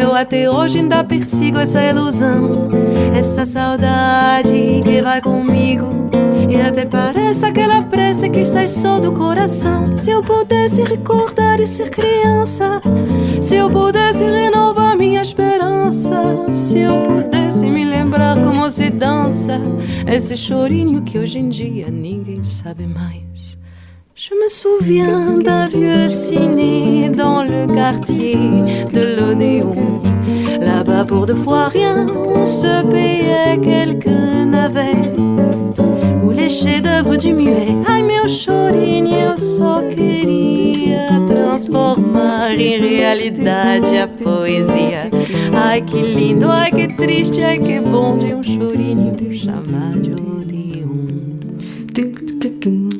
Eu 0.00 0.14
até 0.14 0.50
hoje 0.50 0.78
ainda 0.78 1.02
persigo 1.04 1.58
essa 1.58 1.82
ilusão, 1.82 2.68
essa 3.16 3.46
saudade 3.46 4.82
que 4.84 5.02
vai 5.02 5.20
comigo. 5.20 6.08
E 6.48 6.60
até 6.60 6.86
parece 6.86 7.44
aquela 7.44 7.82
pressa 7.82 8.28
que 8.28 8.44
sai 8.44 8.68
só 8.68 8.98
do 8.98 9.12
coração. 9.12 9.96
Se 9.96 10.10
eu 10.10 10.22
pudesse 10.22 10.82
recordar 10.82 11.60
e 11.60 11.66
ser 11.66 11.90
criança, 11.90 12.80
se 13.40 13.56
eu 13.56 13.70
pudesse 13.70 14.24
renovar 14.24 14.96
minha 14.96 15.20
esperança, 15.20 16.10
se 16.52 16.78
eu 16.78 17.02
pudesse 17.02 17.64
me 17.66 17.84
lembrar 17.84 18.40
como 18.42 18.70
se 18.70 18.90
dança 18.90 19.60
Esse 20.06 20.36
chorinho 20.36 21.02
que 21.02 21.18
hoje 21.18 21.38
em 21.38 21.48
dia 21.48 21.90
ninguém 21.90 22.42
sabe 22.42 22.86
mais. 22.86 23.57
Je 24.30 24.34
me 24.34 24.48
souviens 24.50 25.38
d'un 25.38 25.68
vieux 25.68 26.06
ciné 26.10 27.08
dans 27.08 27.42
le 27.42 27.66
quartier 27.72 28.36
de 28.92 29.16
l'Odéon. 29.16 30.02
Là-bas, 30.60 31.06
pour 31.06 31.24
deux 31.24 31.34
fois 31.34 31.68
rien, 31.68 32.06
on 32.14 32.44
se 32.44 32.82
payait 32.90 33.56
quelques 33.56 34.44
navets. 34.46 35.14
Ou 36.22 36.30
les 36.30 36.50
chefs-d'œuvre 36.50 37.16
du 37.16 37.32
muet. 37.32 37.74
Ai, 37.88 38.02
meu 38.02 38.28
chorinho, 38.28 39.38
só 39.38 39.80
queria 39.96 41.08
transformar 41.26 42.52
em 42.52 42.78
realidade 42.78 43.96
a 43.96 44.08
poesia. 44.08 45.08
Ai, 45.54 45.80
que 45.80 46.02
lindo, 46.02 46.50
ai, 46.50 46.70
que 46.70 46.94
triste, 46.94 47.42
ai, 47.42 47.58
que 47.58 47.80
bom 47.80 48.18
de 48.18 48.34
um 48.34 48.42
chorinho 48.42 49.16
chamar 49.32 49.98
de 49.98 50.12
Odeon. 50.12 51.27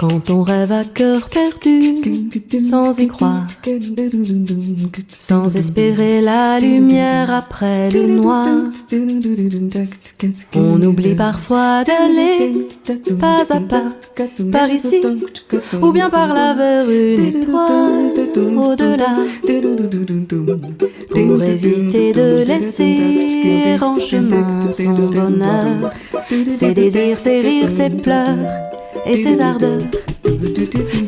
Quand 0.00 0.30
on 0.30 0.42
rêve 0.42 0.72
à 0.72 0.84
cœur 0.84 1.28
perdu, 1.28 2.30
sans 2.58 2.98
y 2.98 3.06
croire, 3.06 3.46
sans 5.18 5.54
espérer 5.58 6.22
la 6.22 6.58
lumière 6.58 7.30
après 7.30 7.90
le 7.90 8.06
noir, 8.06 8.48
on 10.54 10.80
oublie 10.80 11.14
parfois 11.14 11.84
d'aller 11.84 12.66
pas 13.20 13.42
à 13.50 13.60
pas 13.60 13.92
par 14.50 14.70
ici, 14.70 15.02
ou 15.82 15.92
bien 15.92 16.08
par 16.08 16.32
là 16.32 16.54
vers 16.54 16.88
une 16.88 17.26
étoile 17.26 18.14
au-delà, 18.56 19.16
pour 21.10 21.42
éviter 21.42 22.14
de 22.14 22.42
laisser 22.44 23.76
en 23.82 23.96
chemin 23.96 24.70
son 24.70 24.94
bonheur, 24.94 25.92
ses 26.48 26.72
désirs, 26.72 27.20
ses 27.20 27.42
rires, 27.42 27.70
ses 27.70 27.90
pleurs 27.90 28.69
et 29.06 29.22
ses 29.22 29.40
ardeurs. 29.40 29.82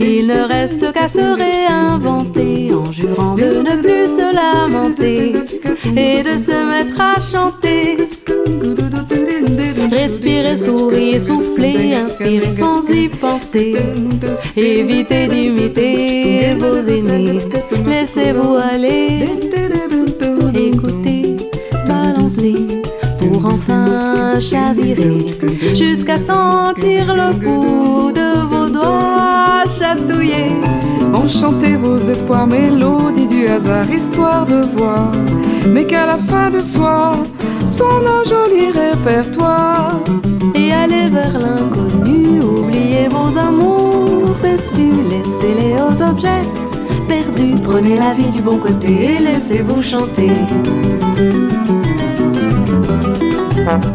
Il 0.01 0.27
ne 0.27 0.47
reste 0.49 0.93
qu'à 0.93 1.09
se 1.09 1.21
réinventer 1.21 2.73
en 2.75 2.93
jurant 2.93 3.35
de 3.35 3.63
ne 3.63 3.81
plus 3.81 4.09
se 4.17 4.35
lamenter 4.35 5.35
et 5.97 6.23
de 6.23 6.37
se 6.37 6.57
mettre 6.65 7.01
à 7.01 7.21
chanter. 7.21 7.97
Respirer, 9.91 10.57
sourire, 10.57 11.21
souffler, 11.21 11.95
inspirer 11.95 12.51
sans 12.51 12.89
y 12.89 13.09
penser. 13.09 13.77
Évitez 14.57 15.29
d'imiter 15.29 16.55
vos 16.59 16.77
aînés. 16.77 17.41
Laissez-vous 17.87 18.57
aller. 18.57 19.27
Écoutez, 20.55 21.37
balancez 21.87 22.82
pour 23.33 23.47
enfin 23.47 24.39
chavirer 24.39 25.27
jusqu'à 25.75 26.19
sentir 26.19 27.15
le 27.15 27.33
bout 27.33 28.13
de 28.13 28.41
vos 28.51 28.69
doigts 28.69 29.65
chatouiller. 29.67 30.51
Enchantez 31.15 31.77
vos 31.77 31.99
espoirs, 31.99 32.47
mélodie 32.47 33.27
du 33.27 33.47
hasard, 33.47 33.91
histoire 33.91 34.45
de 34.45 34.61
voir, 34.77 35.11
mais 35.67 35.85
qu'à 35.87 36.07
la 36.07 36.19
fin 36.19 36.51
de 36.51 36.61
soir, 36.61 37.17
son 37.67 38.01
un 38.17 38.25
joli 38.25 38.71
répertoire. 38.71 40.01
Et 40.55 40.73
allez 40.73 41.09
vers 41.09 41.39
l'inconnu, 41.39 42.41
oubliez 42.41 43.09
vos 43.09 43.39
amours 43.39 44.37
déçus, 44.43 45.03
laissez-les 45.11 45.75
aux 45.81 46.03
objets 46.03 46.45
perdus. 47.09 47.57
Prenez 47.63 47.97
la 47.97 48.13
vie 48.13 48.31
du 48.31 48.43
bon 48.43 48.59
côté 48.59 49.17
et 49.17 49.19
laissez-vous 49.21 49.83
chanter. 49.83 50.33
Thank 53.65 53.93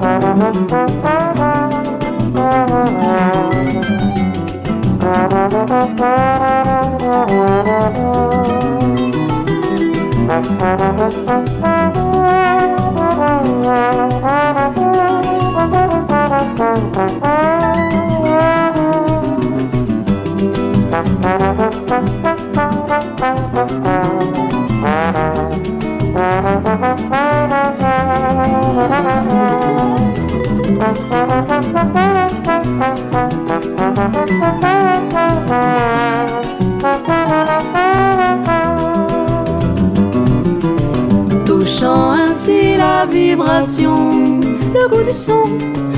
Touchant 41.45 42.11
ainsi 42.11 42.77
la 42.77 43.05
vibration, 43.05 44.39
le 44.73 44.89
goût 44.89 45.03
du 45.03 45.13
son, 45.13 45.45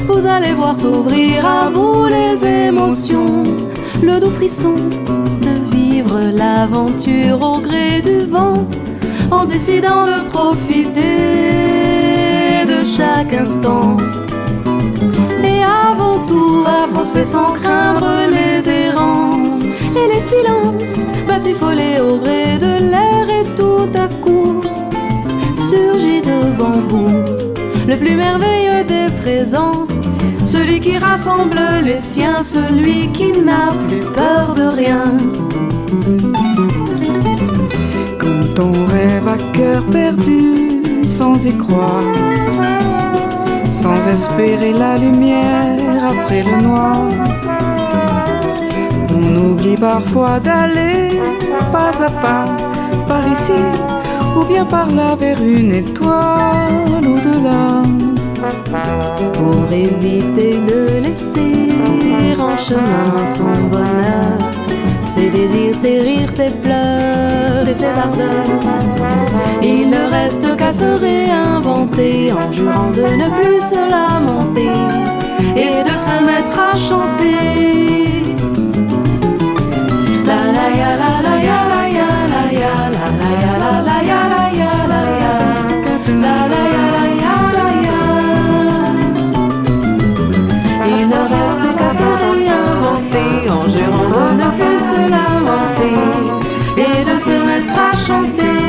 vous 0.08 0.26
allez 0.26 0.54
voir 0.54 0.76
s'ouvrir 0.76 1.46
à 1.46 1.70
vous 1.70 2.06
les 2.06 2.46
émotions, 2.46 3.44
le 4.02 4.20
doux 4.20 4.32
frisson 4.32 4.76
de 4.76 5.76
vivre 5.76 6.20
l'aventure 6.34 7.42
au 7.42 7.60
gré 7.60 8.02
du 8.02 8.26
vent, 8.28 8.66
en 9.32 9.46
décidant 9.46 10.06
de 10.06 10.30
profiter 10.30 11.79
chaque 12.84 13.34
instant. 13.34 13.98
Et 15.44 15.62
avant 15.64 16.20
tout, 16.28 16.64
avancer 16.84 17.24
sans 17.24 17.54
craindre 17.54 18.10
les 18.30 18.70
errances 18.70 19.64
et 19.64 20.08
les 20.14 20.22
silences, 20.22 21.06
batifolés 21.28 22.00
au 22.00 22.18
gré 22.18 22.58
de 22.60 22.92
l'air 22.92 23.26
et 23.30 23.46
tout 23.56 23.90
à 23.96 24.08
coup 24.24 24.62
surgit 25.56 26.22
devant 26.22 26.80
vous 26.88 27.10
le 27.88 27.96
plus 27.98 28.16
merveilleux 28.16 28.84
des 28.84 29.08
présents, 29.22 29.88
celui 30.46 30.80
qui 30.80 30.98
rassemble 30.98 31.60
les 31.84 32.00
siens, 32.00 32.42
celui 32.44 33.12
qui 33.14 33.32
n'a 33.32 33.74
plus 33.88 34.06
peur 34.14 34.54
de 34.56 34.68
rien. 34.82 35.06
Quand 38.20 38.64
on 38.64 38.86
rêve 38.86 39.28
à 39.28 39.38
cœur 39.54 39.84
perdu, 39.92 40.79
sans 41.20 41.46
y 41.46 41.52
croire, 41.58 42.14
sans 43.70 44.08
espérer 44.08 44.72
la 44.72 44.96
lumière 44.96 46.06
après 46.12 46.44
le 46.44 46.62
noir, 46.62 47.02
on 49.18 49.36
oublie 49.48 49.76
parfois 49.76 50.40
d'aller 50.40 51.20
pas 51.74 51.92
à 52.08 52.10
pas 52.24 52.46
par 53.10 53.28
ici 53.36 53.62
ou 54.38 54.46
bien 54.46 54.64
par 54.64 54.88
là 54.92 55.14
vers 55.16 55.42
une 55.44 55.74
étoile 55.84 57.04
au-delà. 57.14 57.64
Pour 59.34 59.66
éviter 59.74 60.54
de 60.70 60.80
laisser 61.06 62.38
en 62.40 62.56
chemin 62.58 63.26
son 63.26 63.56
bonheur, 63.74 64.38
ses 65.14 65.30
désirs, 65.30 65.76
ses 65.76 66.00
rires, 66.00 66.34
ses 66.34 66.52
pleurs 66.64 67.68
et 67.68 67.76
ses 67.82 67.94
ardeurs. 68.06 68.99
Il 69.62 69.90
ne 69.90 70.10
reste 70.10 70.56
qu'à 70.58 70.72
se 70.72 70.86
réinventer 70.86 72.32
en 72.32 72.52
jurant 72.52 72.92
de 72.92 73.02
ne 73.02 73.30
plus 73.38 73.62
se 73.62 73.76
lamenter 73.76 74.72
et 75.56 75.84
de 75.84 75.96
se 75.98 76.24
mettre 76.24 76.58
à 76.58 76.78
chanter. 76.78 78.36
La 80.26 80.42
la 80.56 80.68
ya 80.80 80.92
la 81.02 81.12
la 81.26 81.36
ya 81.48 81.60
la 81.74 81.82
ya 81.98 82.10
la 82.34 82.44
ya 82.62 82.74
la 82.96 83.06
ya 83.44 83.54
la 83.64 83.74
la 83.88 83.98
ya 84.10 84.22
la 84.34 84.44
ya 84.62 84.74
la 84.92 85.02
ya 85.24 85.36
la 86.24 86.62
ya 86.76 86.86
la 86.96 87.04
ya 87.24 87.36
la 87.58 87.68
ya. 87.86 88.02
Il 90.88 91.04
ne 91.14 91.22
reste 91.36 91.68
qu'à 91.78 91.92
se 92.00 92.10
réinventer 92.24 93.32
en 93.52 93.64
jurant 93.74 94.10
de 94.16 94.24
ne 94.40 94.48
plus 94.58 94.80
se 94.92 95.02
lamenter 95.16 96.00
et 96.78 97.00
de 97.04 97.16
se 97.20 97.36
mettre 97.48 97.76
à 97.78 97.98
chanter. 98.08 98.69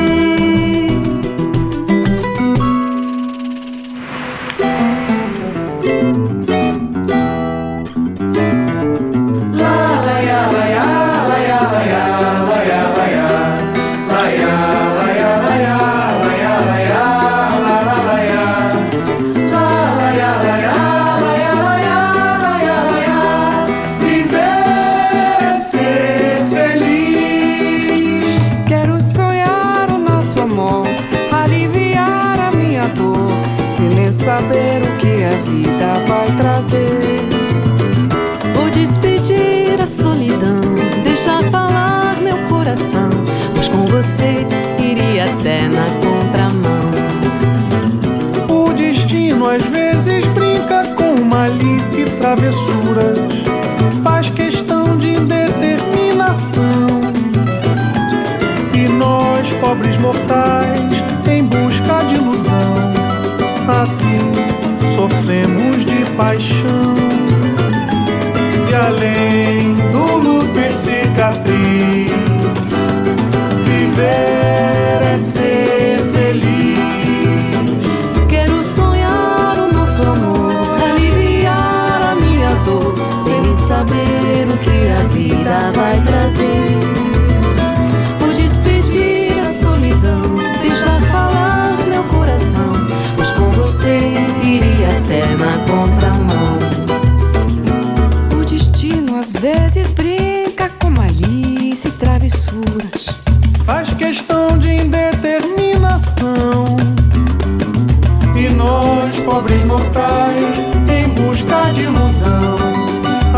Pobres 109.31 109.65
mortais, 109.65 110.75
em 110.89 111.07
busca 111.07 111.71
de 111.71 111.83
ilusão, 111.83 112.57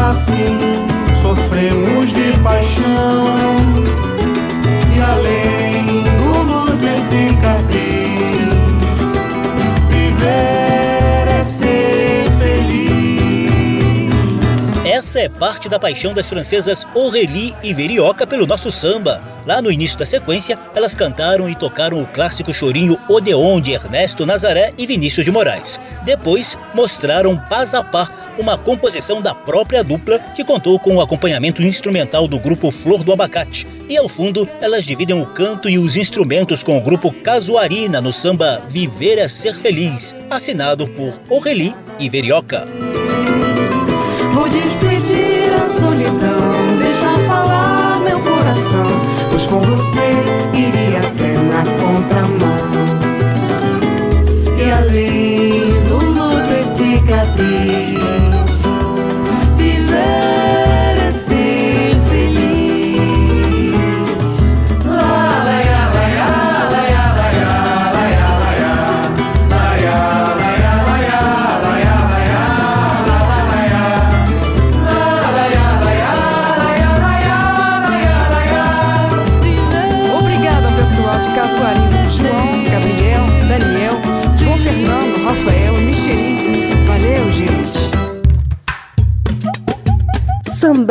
assim 0.10 0.58
sofremos 1.22 2.10
de 2.12 2.36
paixão. 2.40 4.03
Essa 15.14 15.26
é 15.26 15.30
parte 15.30 15.70
da 15.70 15.78
paixão 15.78 16.12
das 16.12 16.28
francesas 16.28 16.88
Aurélie 16.96 17.54
e 17.62 17.72
Verioca 17.72 18.26
pelo 18.26 18.48
nosso 18.48 18.72
samba. 18.72 19.24
Lá 19.46 19.62
no 19.62 19.72
início 19.72 19.96
da 19.96 20.08
sequência, 20.08 20.58
elas 20.74 20.96
cantaram 20.96 21.48
e 21.48 21.54
tocaram 21.54 22.02
o 22.02 22.08
clássico 22.08 22.52
chorinho 22.52 22.98
Odeon 23.08 23.62
de 23.62 23.74
Ernesto 23.74 24.26
Nazaré 24.26 24.72
e 24.76 24.88
Vinícius 24.88 25.24
de 25.24 25.32
Moraes. 25.32 25.80
Depois, 26.04 26.58
mostraram 26.74 27.38
Paz 27.48 27.76
a 27.76 27.84
Pá, 27.84 28.10
uma 28.40 28.58
composição 28.58 29.22
da 29.22 29.36
própria 29.36 29.84
dupla 29.84 30.18
que 30.18 30.44
contou 30.44 30.80
com 30.80 30.96
o 30.96 31.02
acompanhamento 31.02 31.62
instrumental 31.62 32.28
do 32.28 32.40
grupo 32.40 32.72
Flor 32.72 33.04
do 33.04 33.14
Abacate. 33.14 33.68
E 33.88 33.96
ao 33.96 34.10
fundo, 34.10 34.50
elas 34.62 34.84
dividem 34.84 35.22
o 35.22 35.28
canto 35.28 35.70
e 35.70 35.78
os 35.78 35.96
instrumentos 35.96 36.64
com 36.64 36.76
o 36.76 36.82
grupo 36.82 37.12
Casuarina 37.12 38.02
no 38.02 38.12
samba 38.12 38.64
Viver 38.68 39.20
é 39.20 39.28
Ser 39.28 39.54
Feliz, 39.54 40.16
assinado 40.32 40.88
por 40.88 41.14
Aurélie 41.30 41.76
e 42.00 42.10
Verioca 42.10 42.68
de 45.04 45.33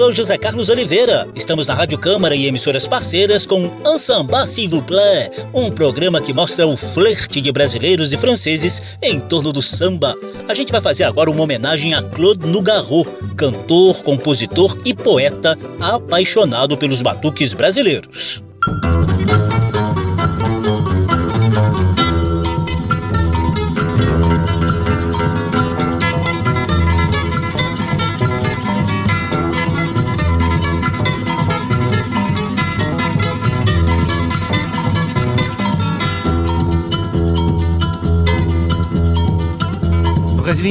Sou 0.00 0.14
José 0.14 0.38
Carlos 0.38 0.70
Oliveira. 0.70 1.28
Estamos 1.36 1.66
na 1.66 1.74
Rádio 1.74 1.98
Câmara 1.98 2.34
e 2.34 2.46
emissoras 2.46 2.88
parceiras 2.88 3.44
com 3.44 3.70
Ensemble 3.86 4.46
S'il 4.46 4.80
plaît, 4.80 5.28
um 5.52 5.70
programa 5.70 6.22
que 6.22 6.32
mostra 6.32 6.66
o 6.66 6.74
flerte 6.74 7.38
de 7.38 7.52
brasileiros 7.52 8.10
e 8.10 8.16
franceses 8.16 8.96
em 9.02 9.20
torno 9.20 9.52
do 9.52 9.60
samba. 9.60 10.16
A 10.48 10.54
gente 10.54 10.72
vai 10.72 10.80
fazer 10.80 11.04
agora 11.04 11.30
uma 11.30 11.42
homenagem 11.42 11.92
a 11.92 12.02
Claude 12.02 12.46
Nougaro, 12.46 13.04
cantor, 13.36 14.02
compositor 14.02 14.74
e 14.86 14.94
poeta 14.94 15.54
apaixonado 15.78 16.78
pelos 16.78 17.02
batuques 17.02 17.52
brasileiros. 17.52 18.42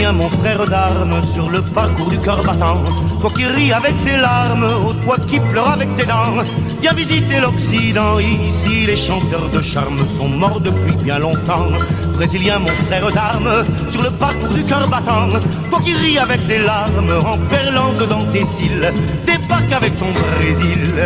Mon 0.08 0.30
frère 0.30 0.64
d'armes, 0.66 1.22
sur 1.22 1.50
le 1.50 1.62
parcours 1.62 2.10
du 2.10 2.18
cœur 2.18 2.42
battant. 2.44 2.84
Toi 3.20 3.30
qui 3.36 3.46
ris 3.46 3.72
avec 3.72 3.94
tes 4.04 4.18
larmes, 4.18 4.64
ô 4.64 4.94
toi 4.94 5.18
qui 5.18 5.40
pleures 5.40 5.72
avec 5.72 5.96
tes 5.98 6.06
dents. 6.06 6.42
Viens 6.82 6.94
visiter 6.94 7.40
l'Occident, 7.40 8.18
ici 8.18 8.86
les 8.88 8.96
chanteurs 8.96 9.50
de 9.54 9.62
charme 9.62 10.00
sont 10.08 10.30
morts 10.30 10.62
depuis 10.62 10.96
bien 11.04 11.20
longtemps. 11.20 11.68
Brésilien, 12.16 12.60
mon 12.60 12.86
frère 12.88 13.12
d'armes, 13.12 13.64
sur 13.90 14.02
le 14.02 14.10
parcours 14.10 14.54
du 14.54 14.64
cœur 14.64 14.90
battant. 14.90 15.28
Toi 15.70 15.80
qui 15.84 15.94
ris 15.94 16.18
avec 16.18 16.48
des 16.48 16.60
larmes, 16.60 17.14
en 17.26 17.38
perlant 17.50 17.94
dedans 17.94 18.26
tes 18.32 18.46
cils. 18.46 18.92
Débarque 19.28 19.72
avec 19.72 19.96
ton 19.96 20.08
Brésil. 20.40 21.06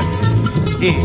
Et. 0.81 0.95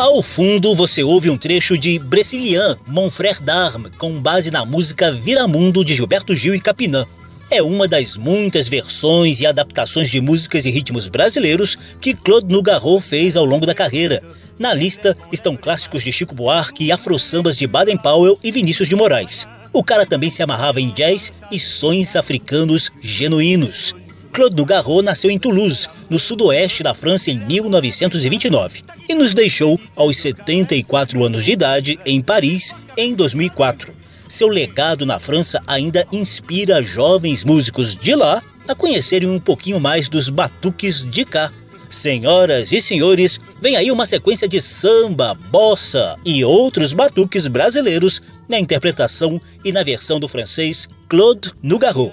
Ao 0.00 0.22
fundo, 0.22 0.74
você 0.74 1.02
ouve 1.02 1.28
um 1.28 1.36
trecho 1.36 1.76
de 1.76 1.98
Brecilian, 1.98 2.74
Mon 2.86 3.10
Frère 3.10 3.42
d'Armes, 3.42 3.92
com 3.98 4.18
base 4.18 4.50
na 4.50 4.64
música 4.64 5.12
Viramundo 5.12 5.84
de 5.84 5.94
Gilberto 5.94 6.34
Gil 6.34 6.54
e 6.54 6.58
Capinã. 6.58 7.04
É 7.50 7.62
uma 7.62 7.86
das 7.86 8.16
muitas 8.16 8.66
versões 8.66 9.42
e 9.42 9.46
adaptações 9.46 10.08
de 10.08 10.18
músicas 10.18 10.64
e 10.64 10.70
ritmos 10.70 11.06
brasileiros 11.06 11.76
que 12.00 12.14
Claude 12.14 12.50
Nougaro 12.50 12.98
fez 12.98 13.36
ao 13.36 13.44
longo 13.44 13.66
da 13.66 13.74
carreira. 13.74 14.22
Na 14.58 14.72
lista 14.72 15.14
estão 15.30 15.54
clássicos 15.54 16.02
de 16.02 16.10
Chico 16.10 16.34
Buarque 16.34 16.90
afro-sambas 16.90 17.58
de 17.58 17.66
Baden 17.66 17.98
Powell 17.98 18.38
e 18.42 18.50
Vinícius 18.50 18.88
de 18.88 18.96
Moraes. 18.96 19.46
O 19.70 19.84
cara 19.84 20.06
também 20.06 20.30
se 20.30 20.42
amarrava 20.42 20.80
em 20.80 20.92
jazz 20.92 21.30
e 21.52 21.58
sons 21.58 22.16
africanos 22.16 22.90
genuínos. 23.02 23.94
Claude 24.32 24.56
Nougaro 24.56 25.02
nasceu 25.02 25.30
em 25.30 25.38
Toulouse, 25.38 25.88
no 26.08 26.18
sudoeste 26.18 26.82
da 26.82 26.94
França, 26.94 27.30
em 27.30 27.38
1929, 27.38 28.82
e 29.08 29.14
nos 29.14 29.34
deixou 29.34 29.78
aos 29.96 30.16
74 30.18 31.24
anos 31.24 31.44
de 31.44 31.52
idade 31.52 31.98
em 32.06 32.20
Paris 32.20 32.74
em 32.96 33.14
2004. 33.14 33.92
Seu 34.28 34.48
legado 34.48 35.04
na 35.04 35.18
França 35.18 35.60
ainda 35.66 36.06
inspira 36.12 36.80
jovens 36.80 37.42
músicos 37.42 37.96
de 37.96 38.14
lá 38.14 38.40
a 38.68 38.74
conhecerem 38.74 39.28
um 39.28 39.40
pouquinho 39.40 39.80
mais 39.80 40.08
dos 40.08 40.28
batuques 40.28 41.02
de 41.10 41.24
cá. 41.24 41.50
Senhoras 41.88 42.72
e 42.72 42.80
senhores, 42.80 43.40
vem 43.60 43.74
aí 43.74 43.90
uma 43.90 44.06
sequência 44.06 44.46
de 44.46 44.60
samba, 44.60 45.34
bossa 45.50 46.16
e 46.24 46.44
outros 46.44 46.92
batuques 46.92 47.48
brasileiros 47.48 48.22
na 48.48 48.60
interpretação 48.60 49.40
e 49.64 49.72
na 49.72 49.82
versão 49.82 50.20
do 50.20 50.28
francês 50.28 50.88
Claude 51.08 51.50
Nougaro. 51.60 52.12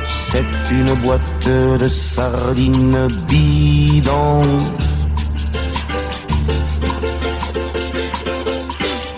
c'est 0.31 0.71
une 0.71 0.93
boîte 1.03 1.49
de 1.83 1.89
sardines 1.89 3.07
bidon. 3.27 4.39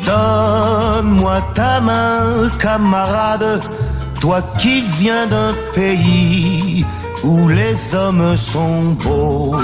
Donne-moi 0.08 1.40
ta 1.54 1.80
main, 1.82 2.50
camarade, 2.58 3.62
toi 4.20 4.42
qui 4.58 4.82
viens 4.82 5.28
d'un 5.28 5.54
pays 5.76 6.84
où 7.24 7.48
les 7.48 7.94
hommes 7.94 8.36
sont 8.36 8.98
beaux. 9.04 9.56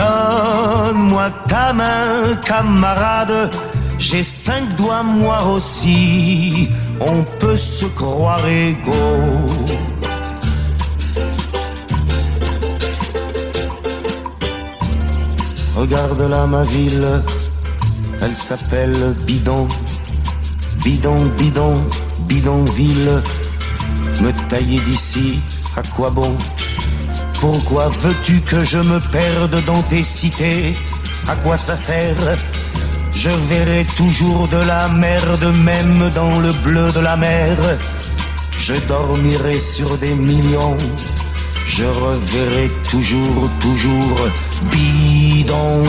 Donne-moi 0.00 1.30
ta 1.48 1.72
main, 1.72 2.36
camarade, 2.44 3.50
j'ai 3.98 4.22
cinq 4.22 4.76
doigts 4.76 5.02
moi 5.02 5.38
aussi, 5.54 6.68
on 7.00 7.24
peut 7.38 7.56
se 7.56 7.86
croire 7.86 8.46
égaux. 8.46 8.94
Regarde 15.76 16.20
là 16.22 16.46
ma 16.46 16.64
ville, 16.64 17.22
elle 18.20 18.34
s'appelle 18.34 19.14
Bidon. 19.26 19.66
Bidon, 20.84 21.26
bidon, 21.38 21.76
bidonville. 22.28 23.22
Me 24.20 24.32
tailler 24.48 24.80
d'ici, 24.80 25.40
à 25.76 25.82
quoi 25.94 26.10
bon? 26.10 26.36
Pourquoi 27.40 27.88
veux-tu 27.88 28.40
que 28.40 28.64
je 28.64 28.78
me 28.78 28.98
perde 29.12 29.64
dans 29.64 29.82
tes 29.82 30.02
cités? 30.02 30.76
À 31.28 31.36
quoi 31.36 31.56
ça 31.56 31.76
sert 31.76 32.16
Je 33.12 33.30
verrai 33.30 33.86
toujours 33.96 34.48
de 34.48 34.58
la 34.58 34.88
merde, 34.88 35.52
même 35.64 36.10
dans 36.14 36.38
le 36.38 36.52
bleu 36.64 36.90
de 36.92 37.00
la 37.00 37.16
mer. 37.16 37.56
Je 38.58 38.74
dormirai 38.86 39.58
sur 39.58 39.96
des 39.98 40.14
millions. 40.14 40.76
Je 41.66 41.84
reverrai 41.84 42.70
toujours, 42.90 43.50
toujours 43.60 44.20
bidon. 44.70 45.84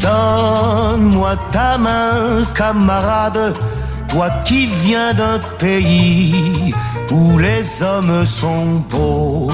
Donne-moi 0.00 1.36
ta 1.50 1.78
main, 1.78 2.44
camarade, 2.54 3.54
toi 4.08 4.30
qui 4.44 4.66
viens 4.66 5.14
d'un 5.14 5.38
pays 5.58 6.74
où 7.10 7.38
les 7.38 7.82
hommes 7.82 8.24
sont 8.24 8.82
beaux. 8.90 9.50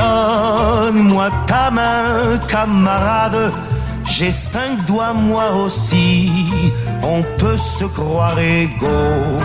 Donne-moi 0.00 1.28
ta 1.46 1.70
main, 1.70 2.38
camarade, 2.48 3.52
j'ai 4.04 4.30
cinq 4.30 4.86
doigts 4.86 5.12
moi 5.12 5.52
aussi, 5.52 6.32
on 7.02 7.22
peut 7.38 7.56
se 7.56 7.84
croire 7.84 8.38
égaux. 8.38 9.40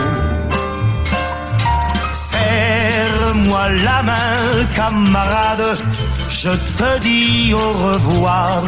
Serre-moi 2.12 3.68
la 3.84 4.02
main, 4.02 4.64
camarade, 4.74 5.78
je 6.28 6.50
te 6.78 6.98
dis 7.00 7.52
au 7.52 7.72
revoir, 7.88 8.62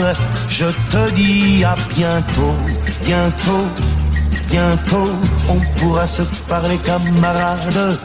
je 0.50 0.66
te 0.92 1.10
dis 1.14 1.64
à 1.64 1.74
bientôt, 1.96 2.56
bientôt, 3.06 3.66
bientôt, 4.50 5.10
on 5.48 5.58
pourra 5.78 6.06
se 6.06 6.22
parler 6.48 6.76
camarade. 6.78 7.98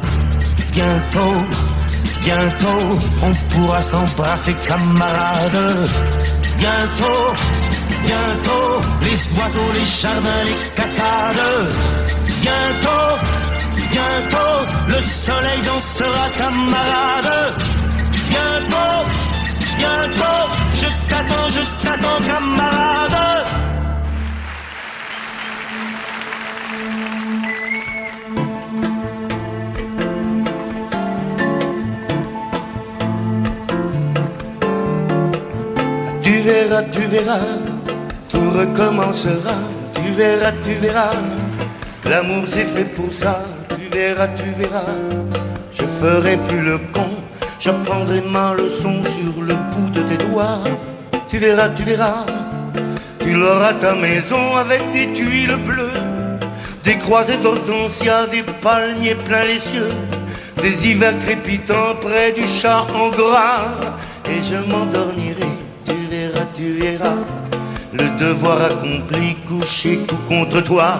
Bientôt, 0.73 1.35
bientôt, 2.23 2.97
on 3.21 3.33
pourra 3.51 3.81
s'embrasser 3.81 4.55
camarade. 4.67 5.89
Bientôt, 6.57 7.23
bientôt, 8.07 8.81
les 9.01 9.39
oiseaux, 9.39 9.71
les 9.73 9.85
jardins, 10.01 10.43
les 10.45 10.69
cascades. 10.75 11.49
Bientôt, 12.41 13.09
bientôt, 13.91 14.55
le 14.87 14.99
soleil 15.23 15.61
dansera 15.65 16.27
camarade. 16.37 17.33
Bientôt, 18.33 18.95
bientôt, 19.77 20.41
je 20.73 20.87
t'attends, 21.09 21.49
je 21.49 21.63
t'attends, 21.83 22.21
camarade. 22.27 23.72
Verras, 36.43 36.83
tu 36.91 37.01
verras, 37.01 37.39
tout 38.29 38.49
recommencera. 38.49 39.57
Tu 39.95 40.11
verras, 40.11 40.51
tu 40.63 40.73
verras, 40.73 41.15
l'amour 42.09 42.43
c'est 42.45 42.65
fait 42.65 42.83
pour 42.83 43.11
ça. 43.11 43.43
Tu 43.69 43.85
verras, 43.97 44.27
tu 44.27 44.49
verras, 44.51 44.91
je 45.71 45.83
ferai 45.83 46.37
plus 46.47 46.61
le 46.61 46.77
con. 46.77 47.09
J'apprendrai 47.59 48.21
ma 48.21 48.53
leçon 48.53 49.03
sur 49.05 49.41
le 49.41 49.53
bout 49.53 49.89
de 49.91 50.01
tes 50.01 50.25
doigts. 50.25 50.59
Tu 51.29 51.37
verras, 51.37 51.69
tu 51.69 51.83
verras, 51.83 52.25
tu 53.19 53.33
l'auras 53.33 53.73
ta 53.73 53.95
maison 53.95 54.57
avec 54.57 54.81
des 54.91 55.13
tuiles 55.13 55.57
bleues, 55.65 55.99
des 56.83 56.97
croisées 56.97 57.37
d'hortensia, 57.37 58.27
des 58.27 58.43
palmiers 58.61 59.15
plein 59.15 59.45
les 59.45 59.59
cieux, 59.59 59.93
des 60.61 60.87
hivers 60.89 61.17
crépitants 61.25 61.95
près 62.01 62.33
du 62.33 62.45
chat 62.45 62.85
en 62.93 63.09
gras. 63.09 63.71
Et 64.29 64.41
je 64.41 64.55
m'endormirai, 64.55 65.47
tu 65.85 65.95
verras, 66.11 66.22
tu 66.55 66.73
verras, 66.73 67.15
le 67.93 68.19
devoir 68.19 68.65
accompli, 68.65 69.35
couché 69.47 69.99
tout 70.07 70.17
contre 70.27 70.61
toi, 70.61 70.95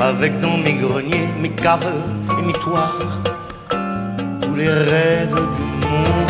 avec 0.00 0.38
dans 0.40 0.56
mes 0.58 0.74
greniers, 0.74 1.28
mes 1.40 1.50
caves 1.50 1.86
et 2.38 2.42
mes 2.46 2.52
toits, 2.54 2.92
tous 4.40 4.54
les 4.54 4.68
rêves 4.68 5.34
du 5.34 5.86
monde. 5.86 6.26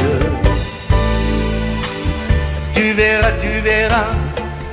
Tu 2.74 2.92
verras, 2.92 3.32
tu 3.42 3.60
verras, 3.64 4.10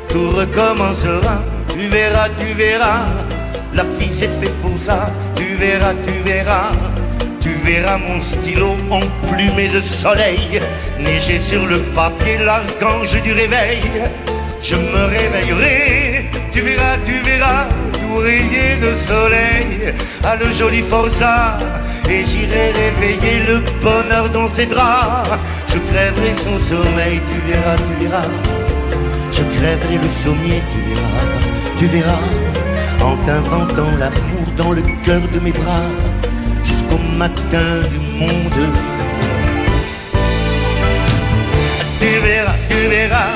tout 0.09 0.29
recommencera. 0.31 1.41
Tu 1.69 1.87
verras, 1.87 2.27
tu 2.39 2.53
verras, 2.53 3.05
la 3.73 3.83
fille 3.97 4.13
c'est 4.13 4.27
fait 4.39 4.53
pour 4.61 4.77
ça. 4.79 5.11
Tu 5.35 5.55
verras, 5.55 5.93
tu 6.05 6.13
verras, 6.23 6.71
tu 7.41 7.49
verras 7.65 7.97
mon 7.97 8.21
stylo 8.21 8.75
emplumé 8.91 9.69
de 9.69 9.81
soleil, 9.81 10.61
neiger 11.03 11.39
sur 11.39 11.65
le 11.65 11.79
papier 11.95 12.37
l'archange 12.45 13.21
du 13.21 13.33
réveil. 13.33 13.81
Je 14.61 14.75
me 14.75 15.03
réveillerai, 15.17 16.25
tu 16.53 16.61
verras, 16.61 16.95
tu 17.05 17.15
verras, 17.27 17.65
tout 17.91 18.17
rayé 18.19 18.77
de 18.81 18.95
soleil, 18.95 19.93
à 20.23 20.35
le 20.35 20.51
joli 20.53 20.81
forçat, 20.81 21.57
et 22.09 22.25
j'irai 22.25 22.71
réveiller 22.71 23.37
le 23.49 23.57
bonheur 23.81 24.29
dans 24.29 24.49
ses 24.53 24.65
draps. 24.65 25.29
Je 25.67 25.77
crèverai 25.91 26.33
son 26.45 26.57
sommeil, 26.59 27.19
tu 27.29 27.51
verras, 27.51 27.75
tu 27.75 28.05
verras. 28.05 28.27
Je 29.31 29.43
crèverai 29.57 29.95
le 29.95 30.09
sommier, 30.23 30.61
tu 30.71 30.79
verras, 30.89 31.27
tu 31.79 31.85
verras. 31.85 32.25
En 33.01 33.17
t'inventant 33.25 33.91
l'amour 33.99 34.47
dans 34.55 34.71
le 34.71 34.81
cœur 35.03 35.21
de 35.33 35.39
mes 35.41 35.51
bras, 35.51 35.87
jusqu'au 36.63 36.99
matin 37.17 37.81
du 37.91 37.99
monde. 38.19 38.69
Tu 42.83 42.89
verras, 42.89 43.31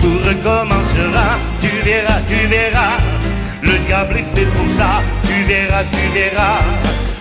tout 0.00 0.18
recommencera. 0.28 1.38
Tu 1.60 1.68
verras, 1.84 2.20
tu 2.28 2.46
verras, 2.46 2.96
le 3.62 3.76
diable 3.86 4.16
est 4.18 4.36
fait 4.36 4.46
pour 4.56 4.66
ça. 4.78 5.02
Tu 5.24 5.34
verras, 5.44 5.82
tu 5.90 6.04
verras, 6.14 6.60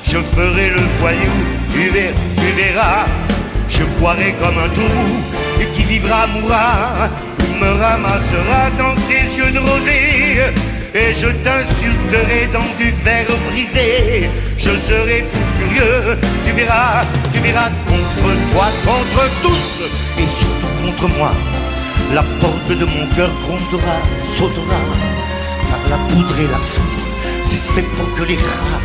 je 0.04 0.18
ferai 0.36 0.70
le 0.70 0.84
voyou. 1.00 1.36
Tu 1.74 1.90
verras, 1.90 2.14
tu 2.38 2.48
verras, 2.62 3.06
je 3.70 3.84
boirai 4.00 4.36
comme 4.40 4.58
un 4.58 4.70
trou. 4.70 5.04
Et 5.60 5.66
qui 5.76 5.84
vivra 5.84 6.28
mourra, 6.28 7.10
me 7.60 7.70
ramassera 7.82 8.62
dans 8.78 8.96
tes 9.08 9.26
yeux 9.38 9.52
de 9.52 9.60
rosée. 9.60 10.77
Et 10.94 11.14
je 11.14 11.28
t'insulterai 11.28 12.48
dans 12.54 12.68
du 12.78 12.92
verre 13.04 13.28
brisé. 13.50 14.30
Je 14.58 14.70
serai 14.70 15.26
fou 15.32 15.40
furieux, 15.60 16.18
tu 16.46 16.54
verras, 16.54 17.04
tu 17.34 17.40
verras 17.40 17.70
contre 17.88 18.30
toi, 18.52 18.68
contre 18.86 19.30
tous, 19.44 19.84
et 20.20 20.28
surtout 20.28 20.74
contre 20.86 21.18
moi. 21.18 21.32
La 22.14 22.24
porte 22.24 22.70
de 22.70 22.86
mon 22.86 23.06
cœur 23.16 23.30
grondera, 23.44 23.98
sautera, 24.38 24.80
car 25.70 25.90
la 25.90 25.98
poudre 26.08 26.40
et 26.40 26.48
la 26.48 26.58
foudre, 26.58 27.08
c'est 27.44 27.82
pour 27.82 28.14
que 28.16 28.24
les 28.24 28.38
rats 28.38 28.82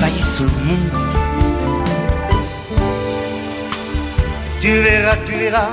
envahissent 0.00 0.40
le 0.40 0.64
monde. 0.66 0.92
Tu 4.60 4.72
verras, 4.82 5.16
tu 5.26 5.38
verras, 5.38 5.70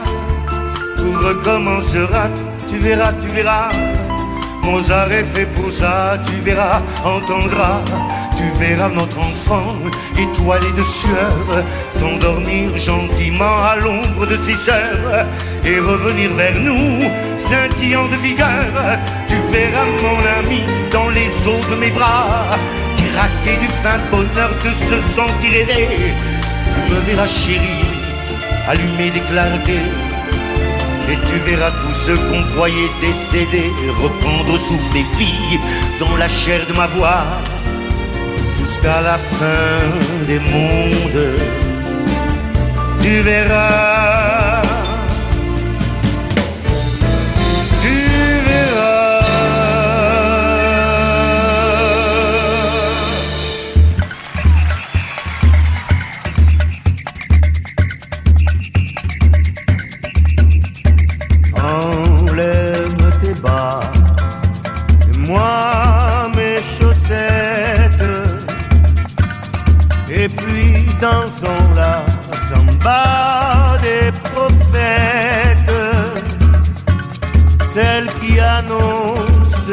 tout 0.97 1.11
recommencera, 1.11 2.29
tu 2.69 2.77
verras, 2.77 3.13
tu 3.13 3.27
verras. 3.29 3.94
Mozart 4.65 5.11
est 5.11 5.23
fait 5.23 5.45
pour 5.55 5.71
ça, 5.71 6.17
tu 6.25 6.33
verras, 6.41 6.81
entendras, 7.03 7.81
tu 8.35 8.43
verras 8.59 8.89
notre 8.89 9.19
enfant 9.19 9.75
étoilé 10.17 10.71
de 10.75 10.83
sueur 10.83 11.63
s'endormir 11.91 12.75
gentiment 12.77 13.57
à 13.71 13.75
l'ombre 13.77 14.25
de 14.25 14.37
ses 14.43 14.55
sœurs 14.55 15.25
et 15.63 15.79
revenir 15.79 16.31
vers 16.33 16.59
nous, 16.59 17.03
scintillant 17.37 18.07
de 18.07 18.15
vigueur. 18.15 18.65
Tu 19.29 19.35
verras 19.51 19.85
mon 20.01 20.19
ami 20.39 20.63
dans 20.91 21.09
les 21.09 21.29
eaux 21.47 21.65
de 21.69 21.75
mes 21.75 21.91
bras, 21.91 22.57
craquer 23.13 23.57
du 23.59 23.67
fin 23.67 23.99
bonheur 24.11 24.51
de 24.63 24.71
se 24.85 24.97
sentir 25.15 25.53
aidé. 25.61 25.87
Tu 26.73 26.93
me 26.93 26.99
verras 27.01 27.27
chérie, 27.27 27.85
allumer 28.67 29.11
des 29.11 29.21
clartés. 29.21 30.04
Et 31.11 31.17
tu 31.27 31.37
verras 31.49 31.71
tous 31.71 31.95
ceux 32.05 32.17
qu'on 32.17 32.43
croyait 32.55 32.91
décédés 32.99 33.71
reprendre 34.01 34.59
souffle 34.59 34.97
et 34.97 35.03
filles 35.15 35.59
dans 35.99 36.15
la 36.17 36.27
chair 36.27 36.65
de 36.67 36.73
ma 36.73 36.87
voix 36.87 37.23
jusqu'à 38.59 39.01
la 39.01 39.17
fin 39.17 39.77
des 40.27 40.39
mondes. 40.39 41.27
Tu 43.01 43.21
verras 43.21 44.14
dansons 71.05 71.65
la 71.75 71.95
samba 72.49 73.77
des 73.85 74.11
prophètes, 74.29 75.81
celle 77.73 78.07
qui 78.19 78.39
annonce 78.39 79.67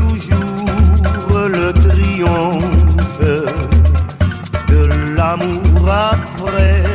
toujours 0.00 1.38
le 1.56 1.72
triomphe 1.86 3.26
de 4.68 4.82
l'amour 5.16 5.82
après 6.12 6.89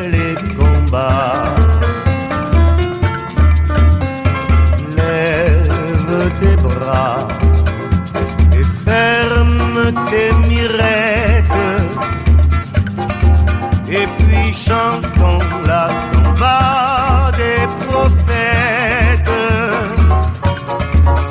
chantons 14.68 15.40
la 15.68 15.90
samba 16.06 17.32
des 17.38 17.68
prophètes, 17.86 19.34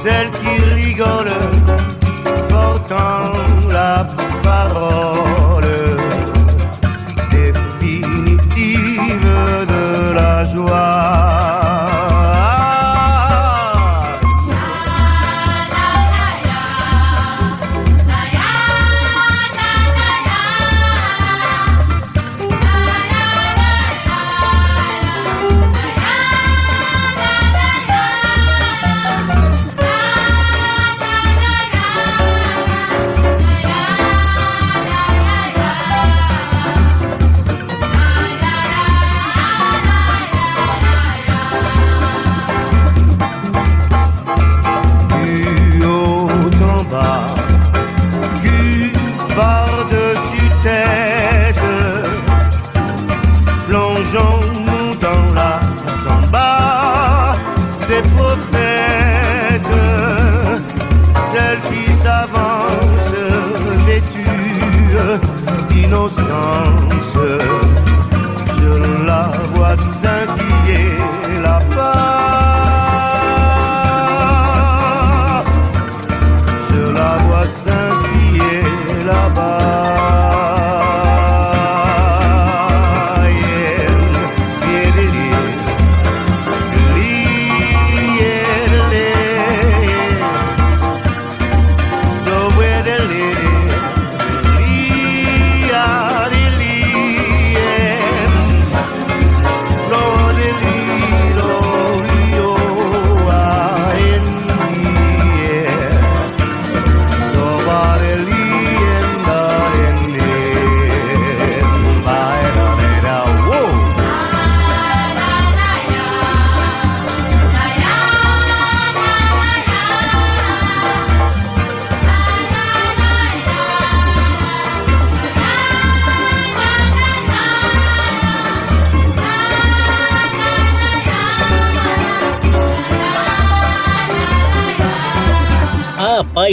celle 0.03 0.31
qui 0.39 0.55
rigole 0.75 1.54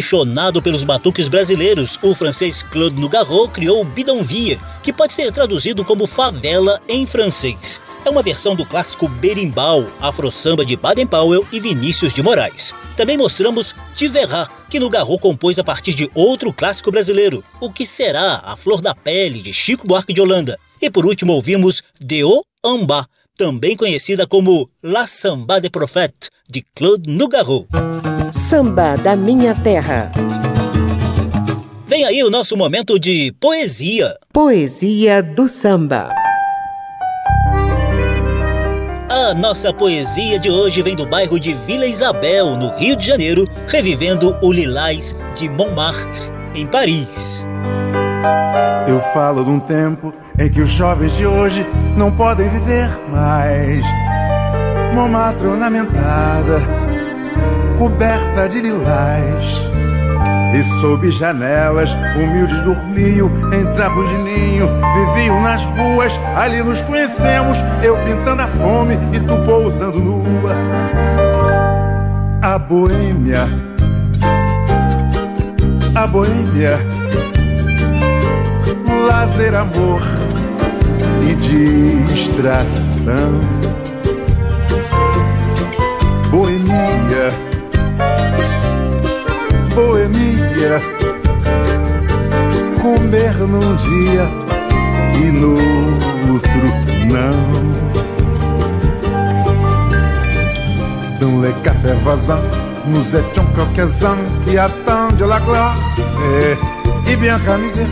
Apaixonado 0.01 0.63
pelos 0.63 0.83
batuques 0.83 1.29
brasileiros, 1.29 1.99
o 2.01 2.15
francês 2.15 2.63
Claude 2.63 2.99
Nougaro 2.99 3.47
criou 3.49 3.81
o 3.81 3.85
Bidonville, 3.85 4.59
que 4.81 4.91
pode 4.91 5.13
ser 5.13 5.31
traduzido 5.31 5.85
como 5.85 6.07
favela 6.07 6.81
em 6.89 7.05
francês. 7.05 7.79
É 8.03 8.09
uma 8.09 8.23
versão 8.23 8.55
do 8.55 8.65
clássico 8.65 9.07
berimbau, 9.07 9.87
afro-samba 10.01 10.65
de 10.65 10.75
Baden-Powell 10.75 11.45
e 11.51 11.59
Vinícius 11.59 12.15
de 12.15 12.23
Moraes. 12.23 12.73
Também 12.97 13.15
mostramos 13.15 13.75
Tiverá, 13.93 14.49
que 14.67 14.79
Nougaro 14.79 15.19
compôs 15.19 15.59
a 15.59 15.63
partir 15.63 15.93
de 15.93 16.09
outro 16.15 16.51
clássico 16.51 16.89
brasileiro, 16.89 17.43
O 17.61 17.71
Que 17.71 17.85
Será, 17.85 18.41
A 18.43 18.57
Flor 18.57 18.81
da 18.81 18.95
Pele, 18.95 19.39
de 19.39 19.53
Chico 19.53 19.85
Buarque 19.85 20.15
de 20.15 20.21
Holanda. 20.21 20.57
E 20.81 20.89
por 20.89 21.05
último 21.05 21.33
ouvimos 21.33 21.83
Deo 21.99 22.41
Amba, 22.65 23.05
também 23.37 23.77
conhecida 23.77 24.25
como 24.25 24.67
La 24.81 25.05
Samba 25.05 25.61
de 25.61 25.69
Prophète, 25.69 26.31
de 26.49 26.65
Claude 26.75 27.07
Nougaro. 27.07 27.67
Samba 28.31 28.95
da 28.95 29.15
Minha 29.15 29.53
Terra. 29.53 30.11
Vem 31.85 32.05
aí 32.05 32.23
o 32.23 32.29
nosso 32.29 32.55
momento 32.55 32.97
de 32.97 33.33
poesia. 33.39 34.15
Poesia 34.31 35.21
do 35.21 35.49
samba. 35.49 36.09
A 39.09 39.33
nossa 39.35 39.73
poesia 39.73 40.39
de 40.39 40.49
hoje 40.49 40.81
vem 40.81 40.95
do 40.95 41.05
bairro 41.05 41.37
de 41.37 41.53
Vila 41.53 41.85
Isabel, 41.85 42.55
no 42.55 42.73
Rio 42.77 42.95
de 42.95 43.05
Janeiro, 43.05 43.45
revivendo 43.67 44.35
o 44.41 44.51
Lilás 44.51 45.13
de 45.35 45.49
Montmartre, 45.49 46.31
em 46.55 46.65
Paris. 46.65 47.47
Eu 48.87 49.01
falo 49.13 49.43
de 49.43 49.49
um 49.49 49.59
tempo 49.59 50.13
em 50.39 50.49
que 50.49 50.61
os 50.61 50.69
jovens 50.69 51.15
de 51.17 51.25
hoje 51.25 51.65
não 51.97 52.11
podem 52.11 52.47
viver 52.47 52.89
mais. 53.09 53.83
Montmartre 54.93 55.47
ornamentada, 55.47 56.59
coberta 57.81 58.47
de 58.47 58.61
lilás. 58.61 59.59
E 60.53 60.63
sob 60.81 61.09
janelas, 61.09 61.89
humildes 62.15 62.61
dormiam 62.61 63.27
em 63.51 63.65
trapos 63.73 64.07
de 64.07 64.17
ninho, 64.17 64.69
viviam 64.93 65.41
nas 65.41 65.65
ruas, 65.65 66.13
ali 66.35 66.61
nos 66.61 66.79
conhecemos, 66.83 67.57
eu 67.81 67.97
pintando 68.05 68.43
a 68.43 68.47
fome 68.47 68.99
e 69.11 69.19
tu 69.21 69.35
pousando 69.47 69.99
nua. 69.99 70.55
A 72.43 72.59
boêmia, 72.59 73.47
a 75.95 76.05
boêmia, 76.05 76.77
lazer, 79.07 79.55
amor 79.55 80.03
e 81.23 81.33
distração. 82.13 83.41
Boemia, 86.29 87.40
comer 92.79 93.33
num 93.47 93.75
dia 93.77 94.27
e 95.15 95.31
no 95.31 95.53
outro 96.31 96.67
não. 97.09 97.71
Dans 101.19 101.41
les 101.41 101.53
cafés 101.63 101.93
voisins, 102.03 102.43
nous 102.85 103.15
étions 103.15 103.45
quelques-uns 103.55 104.17
qui 104.45 104.57
attendent 104.57 105.21
la 105.21 105.39
gloire 105.39 105.75
et, 105.97 107.11
et 107.11 107.15
bien 107.15 107.39
misère. 107.57 107.87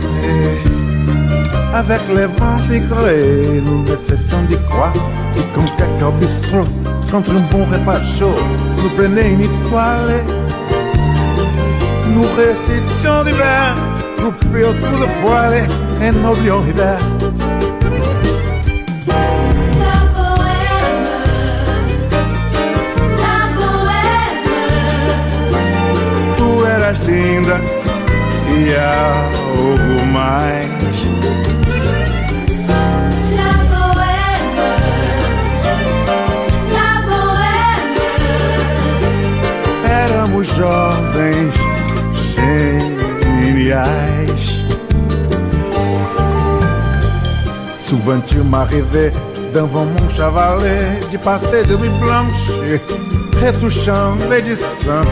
Avec 1.74 2.02
les 2.08 2.26
vents 2.26 2.58
picolés, 2.68 3.62
nous 3.64 3.82
ne 3.82 3.96
cessons 3.96 4.42
d'y 4.48 4.56
croire. 4.68 4.92
Et 5.36 5.42
quand 5.54 5.66
quelqu'un 5.76 6.10
bistrot, 6.20 6.66
contre 7.10 7.30
un 7.32 7.40
bon 7.50 7.64
repas 7.64 8.02
chaud, 8.02 8.34
nous 8.82 8.90
prenait 8.90 9.32
une 9.32 9.40
étoile. 9.42 10.24
Nous 12.12 12.26
récitions 12.36 13.24
d'hiver, 13.24 13.74
nous 14.20 14.32
payons 14.50 14.72
tout 14.72 14.98
le 14.98 15.06
poil 15.22 15.68
et 16.02 16.12
n'oublions 16.12 16.60
l'hiver. 16.62 16.98
Tu 26.36 26.66
eras 26.66 26.98
linda 27.06 27.56
e 28.48 28.74
algo 28.74 30.04
mais. 30.12 30.68
Éramos 40.02 40.46
jovens 40.56 41.59
geniais. 43.70 44.26
Souvent 47.78 48.20
tu 48.26 48.38
m'arrivais 48.38 49.12
devant 49.54 49.84
mon 49.84 50.06
de 51.12 51.16
passer 51.18 51.62
de 51.64 51.76
nuit 51.76 51.90
blanche, 52.00 52.46
retouchant 53.42 54.16
l'édition 54.30 55.02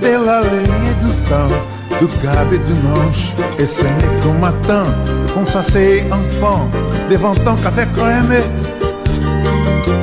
de 0.00 0.26
la 0.26 0.40
ligne 0.40 0.94
du 1.02 1.12
sang, 1.12 1.48
du 2.00 2.06
cab 2.22 2.52
et 2.52 2.58
du 2.58 2.74
manche. 2.82 3.34
Et 3.58 3.66
ce 3.66 3.82
n'est 3.82 4.22
qu'au 4.22 4.32
matin 4.32 4.84
qu'on 5.34 5.44
s'asseyait 5.44 6.04
enfant 6.10 6.68
devant 7.10 7.34
café 7.56 7.84
crémé. 7.94 8.40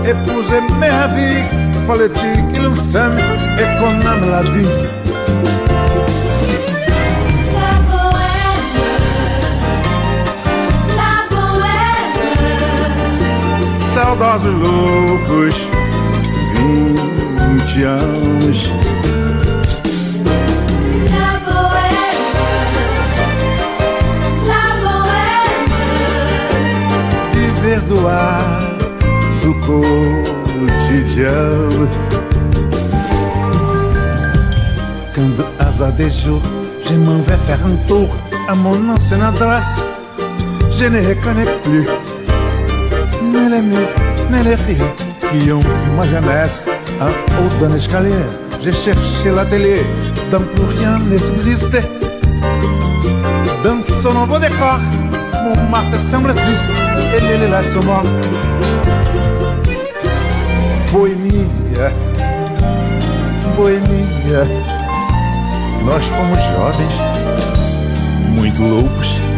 Épouser 0.06 0.62
ma 0.80 1.08
vie, 1.16 1.44
fallait-il 1.88 2.48
qu'il 2.54 2.76
s'aime 2.76 3.18
et 3.58 3.80
qu'on 3.80 3.94
aime 4.02 4.30
la 4.30 4.42
vie. 4.42 5.11
Saudosos 14.12 14.54
loucos, 14.56 15.56
vinte 16.54 17.86
anos. 17.86 18.60
Viver 27.34 27.80
do 27.88 28.06
ar 28.06 28.78
do 29.42 29.52
cotidiano. 30.56 31.88
Quand 35.16 35.40
hasard 35.58 35.94
des 35.94 36.12
jours, 36.12 36.44
je 36.84 36.96
m'en 36.96 37.20
vais 37.20 37.40
faire 37.48 37.66
un 37.66 37.78
tour 37.88 38.10
à 38.50 38.56
mon 38.56 38.90
ancienne 38.90 39.24
adresse. 39.24 39.82
Je 40.78 40.86
ne 40.88 41.00
reconnais 41.00 41.48
plus 41.64 41.88
ni 43.24 43.50
les 43.50 43.62
murs, 43.62 44.01
filles 44.58 44.82
qui 45.30 45.52
ont 45.52 45.60
ma 45.96 46.04
jeunesse. 46.04 46.68
En 47.00 47.08
haut 47.08 47.60
d'un 47.60 47.76
escalier, 47.76 48.12
j'ai 48.62 48.72
cherché 48.72 49.32
l'atelier, 49.36 49.86
dont 50.32 50.42
plus 50.42 50.78
rien 50.78 51.00
ne 51.00 51.18
subsistait. 51.18 51.84
Dans 53.64 53.82
son 53.84 54.14
nouveau 54.14 54.40
décor, 54.40 54.80
mon 55.44 55.70
Marthe 55.70 55.96
semble 56.00 56.34
triste 56.34 56.64
et 57.16 57.20
les 57.22 57.38
lilas 57.46 57.64
sont 57.74 57.84
morts. 57.86 58.06
Boemia, 60.92 61.88
boemia, 63.56 64.44
nós 65.86 66.04
fomos 66.04 66.42
jovens, 66.52 66.98
muito 68.36 68.62
loucos. 68.62 69.31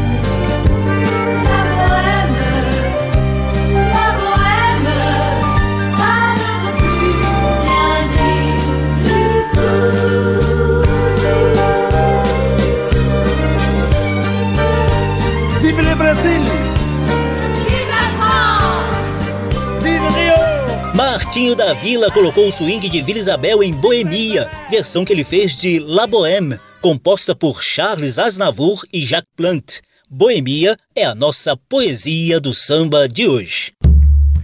Da 21.56 21.72
Vila 21.74 22.10
colocou 22.10 22.48
o 22.48 22.52
swing 22.52 22.90
de 22.90 23.02
Vila 23.04 23.20
Isabel 23.20 23.62
em 23.62 23.74
Boemia, 23.74 24.50
versão 24.72 25.06
que 25.06 25.14
ele 25.14 25.24
fez 25.24 25.56
de 25.56 25.80
La 25.80 26.08
Bohème, 26.08 26.58
composta 26.82 27.36
por 27.36 27.62
Charles 27.62 28.18
Aznavour 28.18 28.82
e 28.92 29.06
Jacques 29.06 29.32
Plant. 29.36 29.82
Boemia 30.10 30.76
é 30.96 31.06
a 31.06 31.14
nossa 31.14 31.56
poesia 31.70 32.40
do 32.40 32.56
samba 32.56 33.08
de 33.08 33.28
hoje. 33.28 33.72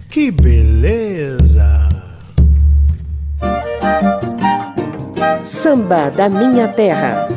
Que 0.08 0.30
beleza! 0.30 1.88
Samba 5.44 6.10
da 6.10 6.28
Minha 6.28 6.68
Terra. 6.68 7.28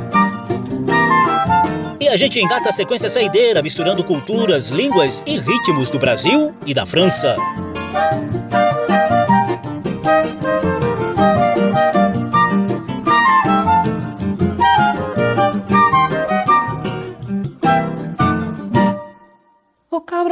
E 2.00 2.08
a 2.10 2.16
gente 2.16 2.40
engata 2.40 2.70
a 2.70 2.74
sequência 2.74 3.10
saideira, 3.10 3.64
misturando 3.64 4.04
culturas, 4.04 4.70
línguas 4.70 5.24
e 5.26 5.40
ritmos 5.40 5.90
do 5.90 5.98
Brasil 5.98 6.56
e 6.64 6.76
da 6.76 6.86
França. 6.86 7.36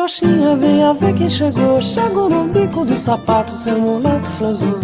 Ô 0.02 0.04
cabrochinha, 0.04 0.56
venha 0.56 0.94
ver 0.96 1.14
quem 1.14 1.30
chegou. 1.30 1.80
Chegou 1.80 2.28
no 2.28 2.46
bico 2.46 2.84
do 2.84 2.98
sapato, 2.98 3.52
seu 3.52 3.78
mulato 3.78 4.28
flanzou 4.32 4.80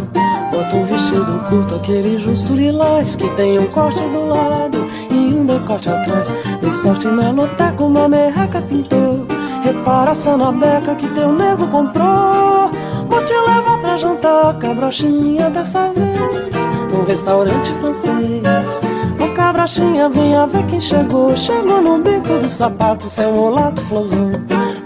Bota 0.51 0.75
um 0.75 0.85
vestido 0.85 1.43
curto, 1.49 1.73
aquele 1.73 2.19
justo 2.19 2.53
lilás 2.53 3.15
Que 3.15 3.27
tem 3.31 3.57
um 3.57 3.65
corte 3.65 3.99
do 3.99 4.27
lado 4.27 4.77
e 5.09 5.15
um 5.15 5.43
decote 5.43 5.89
atrás. 5.89 6.35
Dei 6.61 6.71
sorte 6.71 7.07
na 7.07 7.31
loteca, 7.31 7.83
uma 7.83 8.07
merreca 8.07 8.61
pintou. 8.61 9.25
Repara 9.63 10.13
só 10.13 10.37
na 10.37 10.51
beca 10.51 10.93
que 10.93 11.07
teu 11.07 11.31
nego 11.33 11.65
comprou. 11.65 12.69
Vou 13.09 13.25
te 13.25 13.33
levar 13.33 13.79
pra 13.81 13.97
jantar, 13.97 14.53
cabrochinha, 14.59 15.49
dessa 15.49 15.91
vez 15.93 16.67
Num 16.91 17.03
restaurante 17.05 17.71
francês. 17.79 18.81
Ô 19.19 19.33
cabrochinha, 19.33 20.09
venha 20.09 20.45
ver 20.45 20.67
quem 20.67 20.79
chegou. 20.79 21.35
Chegou 21.35 21.81
no 21.81 21.97
bico 21.97 22.37
do 22.39 22.47
sapato, 22.47 23.09
seu 23.09 23.31
mulato 23.31 23.81
flosou 23.81 24.29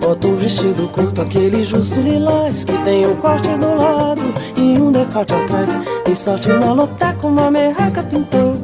Bota 0.02 0.28
um 0.28 0.36
vestido 0.36 0.88
curto, 0.88 1.22
aquele 1.22 1.64
justo 1.64 2.02
lilás 2.02 2.64
Que 2.64 2.74
tem 2.80 3.06
um 3.06 3.16
corte 3.18 3.47
do 3.49 3.76
lado 3.76 4.22
e 4.58 4.80
um 4.80 4.91
decote 4.91 5.32
atrás. 5.32 5.80
Tem 6.04 6.16
sorte 6.16 6.49
na 6.49 6.74
loteca, 6.74 7.28
uma 7.28 7.52
merreca 7.52 8.02
pintou. 8.02 8.56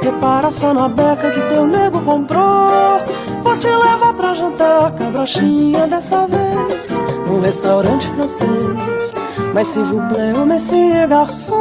Repara 0.00 0.50
só 0.52 0.72
na 0.72 0.88
beca 0.88 1.30
que 1.32 1.40
teu 1.48 1.66
nego 1.66 2.00
comprou. 2.00 3.00
Vou 3.42 3.56
te 3.58 3.66
levar 3.66 4.14
pra 4.14 4.34
jantar, 4.34 4.92
cabrochinha 4.92 5.86
dessa 5.86 6.26
vez 6.26 7.02
Num 7.26 7.40
restaurante 7.40 8.06
francês. 8.08 9.14
Mas 9.52 9.66
se 9.68 9.80
vous 9.80 10.00
plaît, 10.08 10.32
o 10.36 10.46
monsieur 10.46 11.08
garçom 11.08 11.56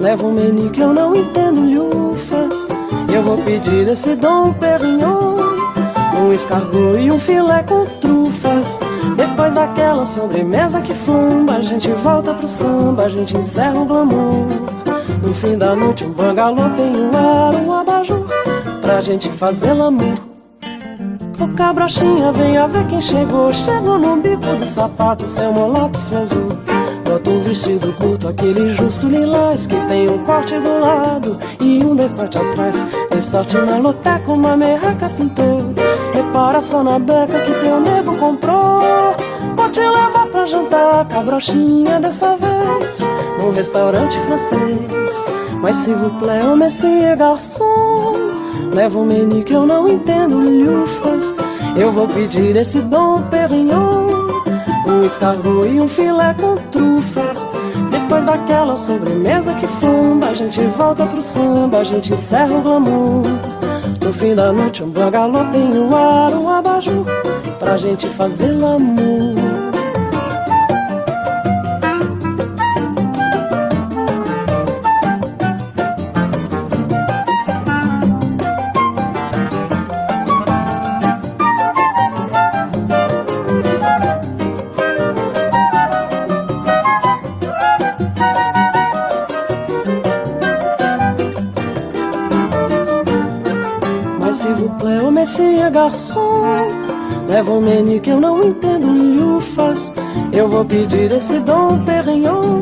Leva 0.00 0.26
um 0.26 0.32
menu 0.32 0.70
que 0.70 0.80
eu 0.80 0.92
não 0.92 1.14
entendo 1.14 1.60
lufas. 1.60 2.66
Eu 3.14 3.22
vou 3.22 3.38
pedir 3.38 3.86
esse 3.88 4.16
Dom 4.16 4.52
Perignon 4.54 5.31
Um 6.22 6.32
escargot 6.32 6.98
e 7.00 7.10
um 7.10 7.18
filé 7.18 7.64
com 7.64 7.84
trufas. 8.00 8.78
Depois 9.16 9.52
daquela 9.54 10.06
sobremesa 10.06 10.80
que 10.80 10.94
flamba 10.94 11.54
A 11.54 11.60
gente 11.60 11.90
volta 11.90 12.32
pro 12.32 12.46
samba, 12.46 13.06
a 13.06 13.08
gente 13.08 13.36
encerra 13.36 13.80
o 13.80 13.84
glamour. 13.84 14.46
No 15.20 15.34
fim 15.34 15.58
da 15.58 15.74
noite 15.74 16.04
um 16.04 16.12
bangalô 16.12 16.70
tem 16.76 16.96
um 16.96 17.10
ar, 17.16 17.54
um 17.56 17.72
abajur 17.72 18.24
Pra 18.80 19.00
gente 19.00 19.28
fazer 19.30 19.72
l'amour. 19.72 20.14
Ô 21.40 21.48
cabrochinha, 21.56 22.30
venha 22.30 22.68
ver 22.68 22.86
quem 22.86 23.00
chegou 23.00 23.52
Chegou 23.52 23.98
no 23.98 24.16
bico 24.16 24.54
do 24.56 24.64
sapato, 24.64 25.26
seu 25.26 25.52
mulato 25.52 25.98
fezou 26.02 26.48
Bota 27.04 27.30
um 27.30 27.40
vestido 27.40 27.92
curto, 27.94 28.28
aquele 28.28 28.70
justo 28.70 29.08
lilás 29.08 29.66
Que 29.66 29.76
tem 29.86 30.08
um 30.08 30.18
corte 30.18 30.54
do 30.60 30.78
lado 30.78 31.38
e 31.60 31.84
um 31.84 31.96
decote 31.96 32.38
atrás. 32.38 32.84
Tem 33.10 33.20
sorte 33.20 33.56
na 33.56 33.78
loteca, 33.78 34.30
uma 34.30 34.56
merreca 34.56 35.08
pintou 35.08 35.74
Repara 36.32 36.62
só 36.62 36.82
na 36.82 36.98
beca 36.98 37.40
que 37.40 37.52
teu 37.60 37.78
nego 37.78 38.16
comprou. 38.16 38.80
Vou 39.54 39.68
te 39.68 39.80
levar 39.80 40.26
pra 40.28 40.46
jantar, 40.46 41.06
cabrochinha 41.06 42.00
dessa 42.00 42.34
vez 42.38 43.00
Num 43.38 43.52
restaurante 43.52 44.18
francês. 44.20 45.26
Mas 45.60 45.76
se 45.76 45.92
vous 45.92 46.08
plaît, 46.18 46.42
o 46.42 46.56
monsieur 46.56 47.18
garçom 47.18 48.14
Leva 48.74 48.98
um 48.98 49.04
menu 49.04 49.42
que 49.42 49.52
eu 49.52 49.66
não 49.66 49.86
entendo 49.86 50.38
lufas 50.38 51.34
Eu 51.76 51.92
vou 51.92 52.08
pedir 52.08 52.56
esse 52.56 52.80
Dom 52.80 53.20
Perignon 53.24 54.06
Um 54.88 55.04
escargot 55.04 55.66
e 55.66 55.82
um 55.82 55.86
filé 55.86 56.34
com 56.40 56.54
trufas. 56.70 57.46
Depois 57.90 58.24
daquela 58.24 58.78
sobremesa 58.78 59.52
que 59.52 59.66
fumba 59.66 60.28
A 60.28 60.34
gente 60.34 60.62
volta 60.78 61.04
pro 61.04 61.20
samba, 61.20 61.80
a 61.80 61.84
gente 61.84 62.14
encerra 62.14 62.54
o 62.54 62.62
glamour 62.62 63.51
No 64.00 64.12
fim 64.12 64.34
da 64.34 64.52
noite 64.52 64.82
um 64.82 64.90
bangalô 64.90 65.44
tem 65.52 65.62
um 65.62 65.94
ar, 65.94 66.32
um 66.32 66.48
abajur 66.48 67.04
Pra 67.58 67.76
gente 67.76 68.06
fazer 68.08 68.52
l'amour 68.52 69.41
Leva 97.42 97.54
um 97.54 97.60
menu 97.60 98.00
que 98.00 98.10
eu 98.10 98.20
não 98.20 98.44
entendo 98.44 98.86
lufas 98.86 99.92
Eu 100.32 100.46
vou 100.46 100.64
pedir 100.64 101.10
esse 101.10 101.40
Dom 101.40 101.84
Perignon 101.84 102.60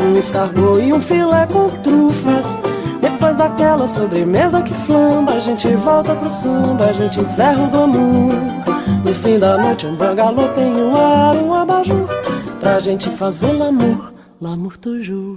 Um 0.00 0.16
escargot 0.18 0.80
e 0.80 0.90
um 0.90 0.98
filé 0.98 1.46
com 1.52 1.68
trufas. 1.68 2.58
Depois 2.98 3.36
daquela 3.36 3.86
sobremesa 3.86 4.62
que 4.62 4.72
flamba 4.72 5.34
A 5.34 5.40
gente 5.40 5.68
volta 5.74 6.14
pro 6.14 6.30
samba, 6.30 6.86
a 6.86 6.92
gente 6.94 7.20
encerra 7.20 7.62
o 7.62 7.68
glamour 7.68 8.32
No 9.04 9.12
fim 9.12 9.38
da 9.38 9.58
noite 9.58 9.86
um 9.86 9.94
bangalô 9.94 10.48
tem 10.48 10.74
um 10.74 10.96
ar, 10.96 11.36
um 11.36 11.52
abajur 11.52 12.08
Pra 12.58 12.80
gente 12.80 13.10
fazer 13.10 13.52
l'amour, 13.52 14.12
l'amour 14.40 14.78
toujours 14.78 15.36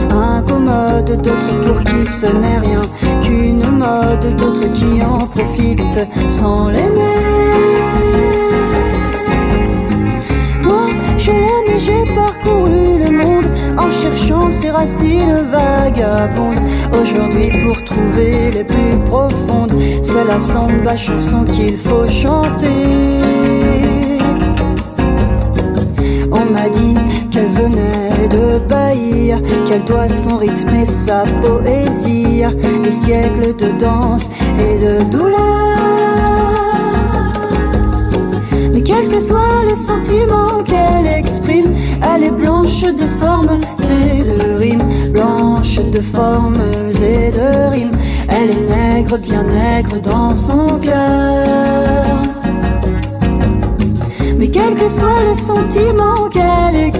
incommode, 0.11 1.21
d'autres 1.21 1.61
pour 1.61 1.83
qui 1.83 2.05
ce 2.05 2.25
n'est 2.25 2.59
rien 2.59 2.81
qu'une 3.23 3.65
mode, 3.77 4.35
d'autres 4.37 4.71
qui 4.73 5.01
en 5.03 5.19
profitent 5.19 6.07
sans 6.29 6.69
l'aimer. 6.69 7.17
Moi, 10.63 10.87
je 11.17 11.31
l'aime 11.31 11.75
et 11.75 11.79
j'ai 11.79 12.15
parcouru 12.15 12.99
le 13.03 13.11
monde 13.11 13.45
en 13.77 13.91
cherchant 13.91 14.49
ses 14.51 14.69
racines 14.69 15.37
vagabondes. 15.51 16.59
Aujourd'hui, 16.93 17.51
pour 17.63 17.83
trouver 17.85 18.51
les 18.51 18.63
plus 18.63 18.97
profondes, 19.05 19.73
c'est 20.03 20.25
la 20.25 20.39
samba 20.39 20.95
chanson 20.97 21.43
qu'il 21.45 21.77
faut 21.77 22.07
chanter. 22.07 22.67
On 26.31 26.45
m'a 26.51 26.69
dit 26.69 26.95
qu'elle 27.31 27.47
venait 27.47 28.27
de 28.27 28.59
Bahia, 28.67 29.39
qu'elle 29.65 29.83
doit 29.85 30.09
son 30.09 30.37
rythme 30.37 30.75
et 30.75 30.85
sa 30.85 31.23
poésie, 31.41 32.43
des 32.83 32.91
siècles 32.91 33.55
de 33.55 33.71
danse 33.79 34.29
et 34.59 34.85
de 34.85 35.11
douleur. 35.11 35.71
Mais 38.73 38.81
quel 38.81 39.07
que 39.07 39.19
soit 39.19 39.63
le 39.67 39.75
sentiment 39.75 40.63
qu'elle 40.65 41.07
exprime, 41.07 41.73
elle 42.13 42.23
est 42.25 42.31
blanche 42.31 42.81
de 42.81 43.07
formes 43.19 43.61
et 43.89 44.23
de 44.23 44.57
rimes, 44.57 44.83
blanche 45.11 45.79
de 45.91 45.99
formes 45.99 46.61
et 47.01 47.31
de 47.31 47.69
rimes. 47.71 47.91
Elle 48.27 48.49
est 48.51 48.69
nègre, 48.69 49.17
bien 49.17 49.43
nègre 49.43 50.01
dans 50.01 50.33
son 50.33 50.79
cœur. 50.79 52.21
Mais 54.37 54.47
quel 54.47 54.73
que 54.73 54.87
soit 54.87 55.23
le 55.29 55.35
sentiment 55.35 56.29
qu'elle 56.31 56.75
exprime, 56.75 56.90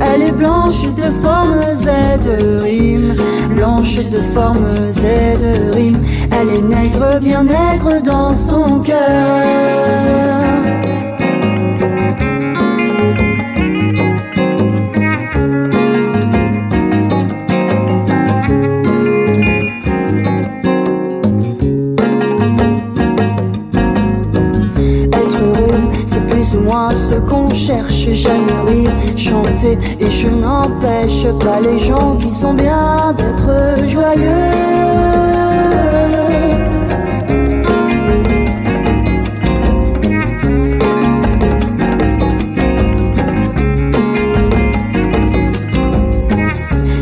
elle 0.00 0.22
est 0.22 0.32
blanche 0.32 0.82
de 0.96 1.10
formes 1.22 1.62
et 1.62 2.18
de 2.18 2.62
rimes. 2.62 3.14
Blanche 3.50 3.96
de 4.10 4.20
formes 4.20 4.74
et 4.98 5.36
de 5.38 5.72
rimes. 5.72 6.02
Elle 6.30 6.48
est 6.48 6.62
nègre, 6.62 7.20
bien 7.20 7.44
nègre 7.44 8.02
dans 8.02 8.36
son 8.36 8.80
cœur. 8.80 8.94
Et 29.72 30.10
je 30.10 30.28
n'empêche 30.28 31.26
pas 31.42 31.58
les 31.60 31.78
gens 31.78 32.16
qui 32.16 32.34
sont 32.34 32.52
bien 32.52 33.14
d'être 33.16 33.88
joyeux. 33.88 34.50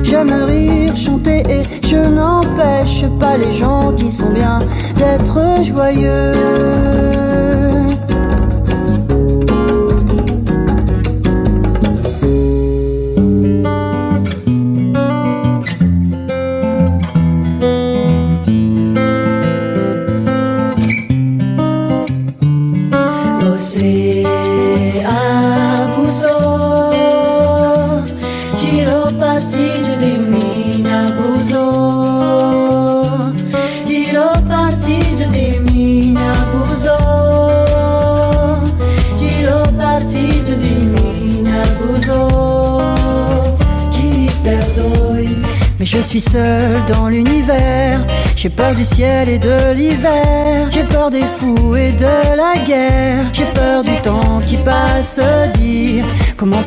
J'aime 0.05 0.33
rire, 0.47 0.97
chanter 0.97 1.43
et 1.51 1.63
je 1.89 1.97
n'empêche 1.97 3.05
pas 3.19 3.37
les 3.37 3.53
gens 3.53 3.93
qui 3.97 4.13
sont 4.13 4.31
bien 4.31 4.61
d'être 4.97 5.65
joyeux. 5.65 6.52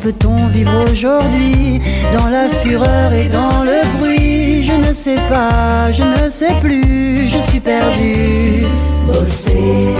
peut-on 0.06 0.46
vivre 0.46 0.84
aujourd'hui 0.88 1.80
Dans 2.16 2.28
la 2.28 2.48
fureur 2.48 3.12
et 3.12 3.28
dans 3.28 3.64
le 3.64 3.78
bruit, 3.98 4.62
je 4.62 4.88
ne 4.88 4.94
sais 4.94 5.20
pas, 5.28 5.90
je 5.90 6.04
ne 6.04 6.30
sais 6.30 6.54
plus, 6.60 7.26
je 7.26 7.38
suis 7.48 7.58
perdu. 7.58 8.66
Bosser 9.06 9.94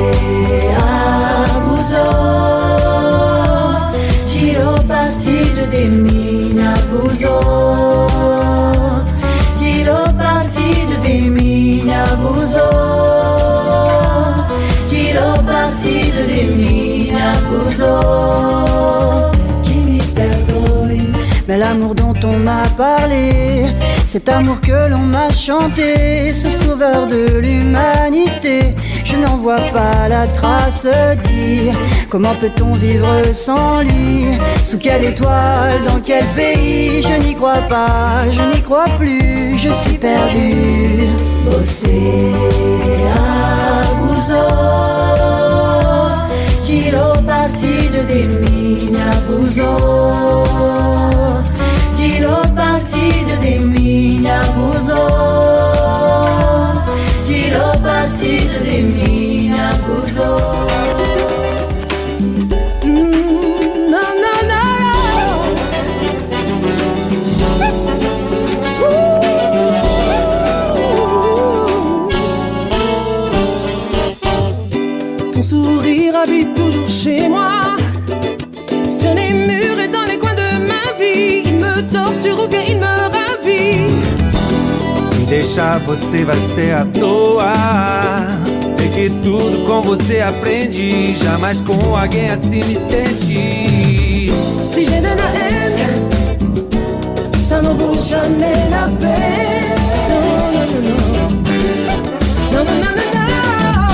à 0.78 1.58
Bouzo, 1.64 2.06
tiro 4.28 4.74
partito 4.86 5.62
di 5.72 5.84
mina 5.88 6.72
Bouzo, 6.90 8.06
tiro 9.58 10.00
partito 10.22 10.94
di 11.04 11.30
mina 11.30 12.04
Bouzo, 12.20 12.68
tiro 14.88 15.28
partito 15.44 16.22
di 16.30 16.42
mina 16.54 17.26
Bouzo. 17.48 18.55
M'a 22.38 22.68
parlé. 22.76 23.66
Cet 24.06 24.28
amour 24.28 24.60
que 24.60 24.88
l'on 24.88 24.98
m'a 24.98 25.30
chanté, 25.30 26.32
ce 26.34 26.50
sauveur 26.50 27.06
de 27.06 27.38
l'humanité, 27.38 28.74
je 29.04 29.16
n'en 29.16 29.36
vois 29.36 29.60
pas 29.72 30.08
la 30.08 30.26
trace 30.26 30.86
dire 30.86 31.74
comment 32.08 32.34
peut-on 32.40 32.74
vivre 32.74 33.06
sans 33.34 33.82
lui? 33.82 34.38
Sous 34.64 34.78
quelle 34.78 35.04
étoile, 35.04 35.82
dans 35.84 36.00
quel 36.00 36.24
pays? 36.36 37.02
Je 37.02 37.14
n'y 37.26 37.34
crois 37.34 37.62
pas, 37.68 38.28
je 38.30 38.42
n'y 38.54 38.62
crois 38.62 38.88
plus, 38.98 39.58
je 39.58 39.70
suis 39.70 39.98
perdu. 39.98 40.54
Partido 47.26 48.02
de. 48.08 48.46
Partido 52.86 53.36
de 53.40 53.58
mim, 53.58 54.24
abusou. 54.28 54.94
Tirou 57.24 57.76
partido 57.82 58.62
de 58.62 58.82
abusou. 59.50 60.38
Mm. 62.84 63.26
Ton 75.32 75.42
sourire 75.42 76.14
habite 76.14 76.54
toujours 76.54 76.88
chez 76.88 77.28
moi. 77.28 77.55
Deixar 85.56 85.78
você 85.78 86.22
vai 86.22 86.36
ser 86.54 86.74
à 86.74 86.84
toa. 86.84 87.54
Vê 88.76 88.88
que 88.88 89.08
tudo 89.22 89.66
com 89.66 89.80
você 89.80 90.20
aprendi. 90.20 91.14
Jamais 91.14 91.62
com 91.62 91.96
alguém 91.96 92.28
assim 92.28 92.62
me 92.62 92.74
senti. 92.74 94.30
Si 94.60 94.84
j'ai 94.84 95.00
de 95.00 95.14
la 95.14 95.28
haine, 95.32 95.88
ça 97.38 97.62
n'en 97.62 97.72
vaut 97.74 97.98
jamais 97.98 98.68
la 98.70 98.90
peine. 99.00 99.76
Non, 100.10 100.20
non, 100.52 100.66
non, 100.72 100.82
non. 100.84 101.28
Non, 102.52 102.64
non, 102.64 102.76
non, 102.84 102.92
non, 102.98 103.14
non. 103.16 103.86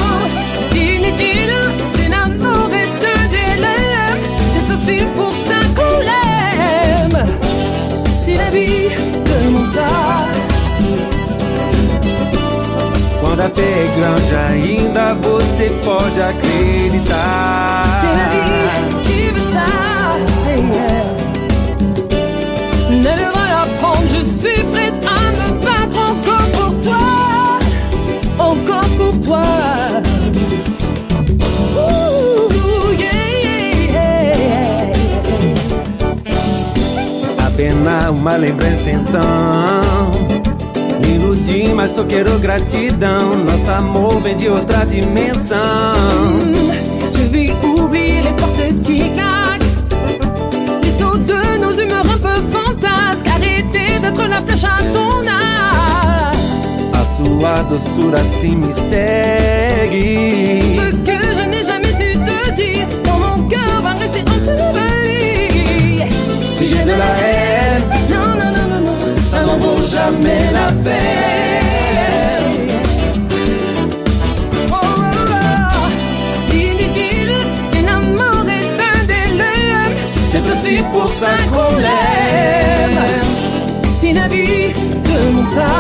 C'est 0.59 0.85
inutile, 0.97 1.55
c'est 1.95 2.09
l'amour 2.09 2.71
et 2.73 2.89
de 3.05 3.15
délai. 3.31 3.85
C'est 4.53 4.69
aussi 4.73 5.05
pour 5.15 5.33
ça 5.47 5.61
qu'on 5.77 6.01
l'aime. 6.01 7.25
Si 8.11 8.35
la 8.35 8.51
vie 8.51 8.89
mon 9.53 9.65
sort. 9.65 10.52
Quando 13.33 13.47
a 13.47 13.49
fé 13.49 13.63
é 13.63 13.87
grande 13.97 14.35
ainda 14.35 15.15
você 15.15 15.71
pode 15.83 16.21
acreditar. 16.21 17.87
Qui 19.05 19.31
veut 19.31 19.41
ça. 19.41 19.65
yeah. 20.55 21.05
Ne 22.91 23.03
devra 23.03 23.45
la 23.49 23.67
prendre, 23.81 24.07
je 24.11 24.23
suis 24.23 24.63
prête 24.65 24.93
à 25.07 25.33
me 25.33 25.49
battre 25.65 25.99
encore 26.11 26.49
pour 26.53 26.73
toi. 26.81 27.05
Encore 28.39 28.89
pour 28.99 29.19
toi. 29.23 29.47
Apenas 37.47 38.11
uma 38.11 38.37
lembrança 38.37 38.91
então. 38.91 40.22
Mas 41.75 41.91
só 41.93 42.05
quero 42.05 42.39
gratidão. 42.39 43.37
Nosso 43.37 43.71
amor 43.71 44.21
vem 44.21 44.37
de 44.37 44.49
outra 44.49 44.85
dimensão. 44.85 45.59
Je 47.15 47.23
vais 47.29 47.55
oublier 47.63 48.23
les 48.23 48.33
portes 48.33 48.73
qui 48.85 49.11
claquent 49.11 49.63
Les 50.83 50.93
sauts 50.93 51.19
de 51.19 51.59
nos 51.61 51.73
humeurs 51.79 52.07
un 52.11 52.19
peu 52.19 52.41
fantasques 52.51 53.29
Arrêtez 53.29 53.99
d'être 54.01 54.27
la 54.29 54.41
flèche 54.43 54.65
à 54.65 54.83
ton 54.93 55.27
âge 55.27 56.37
A 56.95 57.05
sua 57.05 57.63
doçura 57.65 58.19
assim 58.19 58.57
me 58.57 58.73
segue. 58.73 60.63
Ce 60.79 60.91
que 61.07 61.19
je 61.37 61.45
n'ai 61.49 61.65
jamais 61.65 61.93
su 61.93 62.19
te 62.19 62.51
dire 62.55 62.89
Dans 63.05 63.19
mon 63.19 63.49
cœur 63.49 63.83
va 63.83 63.91
rester 63.91 64.25
enseveli 64.29 65.99
yes. 65.99 66.33
Si 66.45 66.67
j'ai 66.67 66.85
de 66.85 66.91
la 66.91 67.11
haine, 67.21 67.32
jamais 70.07 70.45
la 70.53 70.69
peine. 70.85 72.53
Oh, 74.71 74.75
oh, 74.75 74.83
oh. 74.83 75.89
C'est 76.49 76.57
inutile, 76.71 77.35
c'est 77.71 77.83
l'amour 77.83 78.45
C'est 80.31 80.45
aussi 80.53 80.83
pour 80.93 81.09
ça 81.09 81.33
qu'on 81.53 81.77
l'aime. 81.85 83.31
Si 83.87 84.13
la 84.13 84.27
vie 84.29 84.73
de 85.09 85.19
mon 85.35 85.47
ça 85.47 85.73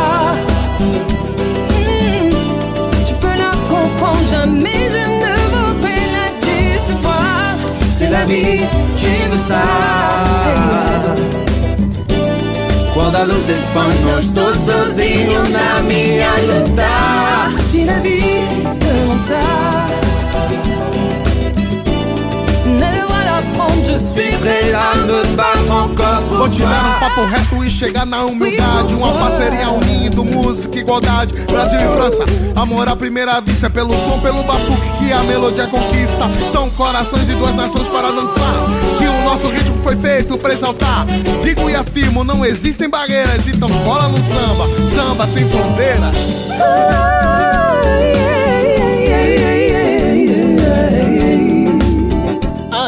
Tu 3.06 3.14
peux 3.14 3.36
la 3.44 3.52
comprendre, 3.72 4.26
jamais 4.30 4.82
je 4.94 5.04
ne 5.24 5.34
voudrais 5.52 6.06
la 6.16 6.26
décevoir 6.46 7.54
C'est 7.96 8.10
la 8.10 8.24
vie 8.24 8.60
que 9.00 9.30
veut 9.30 9.42
ça. 9.50 9.64
toda 13.12 13.24
luz 13.24 13.48
espanho. 13.48 14.18
Estou 14.18 14.54
sozinho 14.54 15.42
na 15.50 15.82
minha 15.82 16.30
luta. 16.30 17.62
Se 17.70 17.84
na 17.84 18.00
vida 18.00 18.70
avançar. 19.12 20.01
Prêt 24.40 24.72
à 24.74 24.94
me 24.94 25.36
battre 25.36 25.70
encore 25.70 26.22
Vou 26.28 26.48
te 26.48 26.62
dar 26.62 26.96
um 26.96 27.00
papo 27.00 27.24
reto 27.24 27.64
e 27.64 27.70
chegar 27.70 28.06
na 28.06 28.24
humildade. 28.24 28.94
Uma 28.94 29.12
parceria 29.12 29.70
unindo 29.70 30.24
música 30.24 30.78
igualdade. 30.78 31.34
Brasil 31.50 31.78
e 31.78 31.96
França, 31.96 32.24
amor 32.56 32.88
à 32.88 32.96
primeira 32.96 33.40
vista. 33.40 33.68
Pelo 33.68 33.96
som, 33.98 34.18
pelo 34.20 34.42
batuque 34.42 34.98
que 34.98 35.12
a 35.12 35.22
melodia 35.24 35.66
conquista. 35.66 36.30
São 36.50 36.70
corações 36.70 37.28
e 37.28 37.34
duas 37.34 37.54
nações 37.54 37.88
para 37.88 38.10
dançar. 38.10 38.54
Que 38.98 39.06
o 39.06 39.24
nosso 39.24 39.48
ritmo 39.48 39.76
foi 39.82 39.96
feito 39.96 40.38
para 40.38 40.54
exaltar. 40.54 41.06
Digo 41.42 41.68
e 41.68 41.76
afirmo, 41.76 42.24
não 42.24 42.44
existem 42.44 42.88
barreiras. 42.88 43.46
Então 43.46 43.68
cola 43.84 44.08
no 44.08 44.22
samba, 44.22 44.68
samba 44.90 45.26
sem 45.26 45.48
fronteiras. 45.48 46.16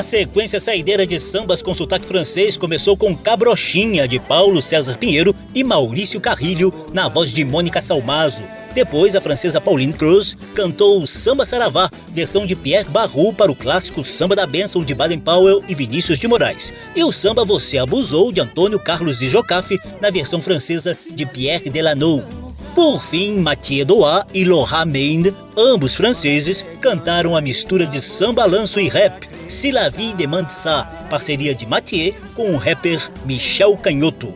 Sequência 0.05 0.61
saideira 0.61 1.07
de 1.07 1.19
sambas 1.19 1.63
com 1.63 1.75
sotaque 1.75 2.07
francês 2.07 2.57
começou 2.57 2.97
com 2.97 3.17
Cabrochinha, 3.17 4.07
de 4.07 4.21
Paulo 4.21 4.61
César 4.61 4.99
Pinheiro 4.99 5.35
e 5.55 5.65
Maurício 5.65 6.21
Carrilho, 6.21 6.73
na 6.93 7.09
voz 7.09 7.31
de 7.31 7.45
Mônica 7.45 7.81
Salmazo. 7.81 8.45
Depois, 8.75 9.17
a 9.17 9.21
francesa 9.21 9.61
Pauline 9.61 9.93
Cruz 9.93 10.37
cantou 10.55 11.07
Samba 11.07 11.47
Saravá, 11.47 11.89
versão 12.11 12.45
de 12.45 12.55
Pierre 12.55 12.89
Barrou 12.91 13.33
para 13.33 13.51
o 13.51 13.57
clássico 13.57 14.05
Samba 14.05 14.37
da 14.37 14.47
Bênção 14.47 14.85
de 14.85 14.95
Baden 14.95 15.19
Powell 15.19 15.63
e 15.69 15.75
Vinícius 15.75 16.19
de 16.19 16.29
Moraes. 16.29 16.73
E 16.95 17.03
o 17.03 17.13
samba 17.13 17.45
Você 17.45 17.79
Abusou, 17.79 18.31
de 18.33 18.41
Antônio 18.41 18.79
Carlos 18.79 19.21
de 19.21 19.29
Jocafe, 19.29 19.79
na 20.03 20.11
versão 20.11 20.41
francesa 20.41 20.97
de 21.13 21.25
Pierre 21.25 21.71
Delanoux. 21.71 22.44
Por 22.75 23.03
fim, 23.03 23.41
Mathieu 23.41 23.85
Doat 23.85 24.27
e 24.35 24.45
Laura 24.45 24.85
Mende, 24.85 25.35
ambos 25.57 25.95
franceses, 25.95 26.65
cantaram 26.81 27.37
a 27.37 27.41
mistura 27.41 27.87
de 27.87 28.01
samba, 28.01 28.45
lanço 28.45 28.81
e 28.81 28.89
rap, 28.89 29.29
Si 29.47 29.71
la 29.71 29.91
vie 29.91 30.15
demande 30.15 30.51
ça, 30.51 30.89
parceria 31.11 31.55
de 31.55 31.67
Mathieu 31.67 32.15
com 32.35 32.55
o 32.55 32.57
rapper 32.57 32.99
Michel 33.27 33.77
Canhoto. 33.77 34.35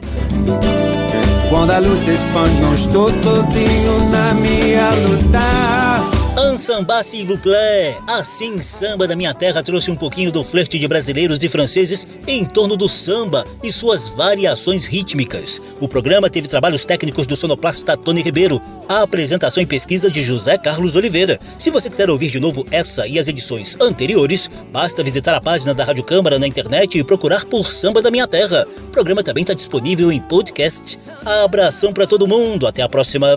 Quando 1.49 1.70
a 1.70 1.78
luz 1.78 2.01
se 2.01 2.12
expande, 2.12 2.55
não 2.61 2.74
estou 2.74 3.11
sozinho 3.11 4.11
na 4.11 4.34
minha 4.34 4.91
luta. 4.91 5.88
Ansamba 6.39 7.03
s'il 7.03 7.26
vous 7.26 7.36
plaît! 7.36 7.97
Assim, 8.07 8.62
Samba 8.62 9.09
da 9.09 9.16
Minha 9.16 9.34
Terra 9.34 9.61
trouxe 9.61 9.91
um 9.91 9.97
pouquinho 9.97 10.30
do 10.30 10.45
flerte 10.45 10.78
de 10.78 10.86
brasileiros 10.86 11.43
e 11.43 11.49
franceses 11.49 12.07
em 12.28 12.45
torno 12.45 12.76
do 12.76 12.89
samba 12.89 13.45
e 13.61 13.72
suas 13.72 14.11
variações 14.11 14.86
rítmicas. 14.86 15.61
O 15.80 15.89
programa 15.89 16.30
teve 16.30 16.47
trabalhos 16.47 16.84
técnicos 16.84 17.26
do 17.26 17.34
sonoplasta 17.34 17.97
Tony 17.97 18.22
Ribeiro, 18.22 18.62
a 18.89 19.03
apresentação 19.03 19.61
e 19.61 19.66
pesquisa 19.66 20.09
de 20.09 20.22
José 20.22 20.57
Carlos 20.57 20.95
Oliveira. 20.95 21.41
Se 21.59 21.72
você 21.72 21.89
quiser 21.89 22.09
ouvir 22.09 22.30
de 22.30 22.39
novo 22.39 22.64
essa 22.70 23.09
e 23.09 23.18
as 23.18 23.26
edições 23.26 23.76
anteriores, 23.80 24.49
basta 24.72 25.03
visitar 25.03 25.34
a 25.34 25.41
página 25.41 25.74
da 25.74 25.82
Rádio 25.82 26.05
Câmara 26.05 26.39
na 26.39 26.47
internet 26.47 26.97
e 26.97 27.03
procurar 27.03 27.47
por 27.47 27.66
Samba 27.66 28.01
da 28.01 28.12
Minha 28.12 28.28
Terra. 28.28 28.64
O 28.86 28.93
programa 28.93 29.24
também 29.24 29.43
está 29.43 29.55
disponível 29.55 30.12
em 30.12 30.20
podcast. 30.20 31.01
Abração 31.43 31.93
para 31.93 32.07
todo 32.07 32.28
mundo, 32.28 32.64
até 32.64 32.82
a 32.82 32.89
próxima! 32.89 33.36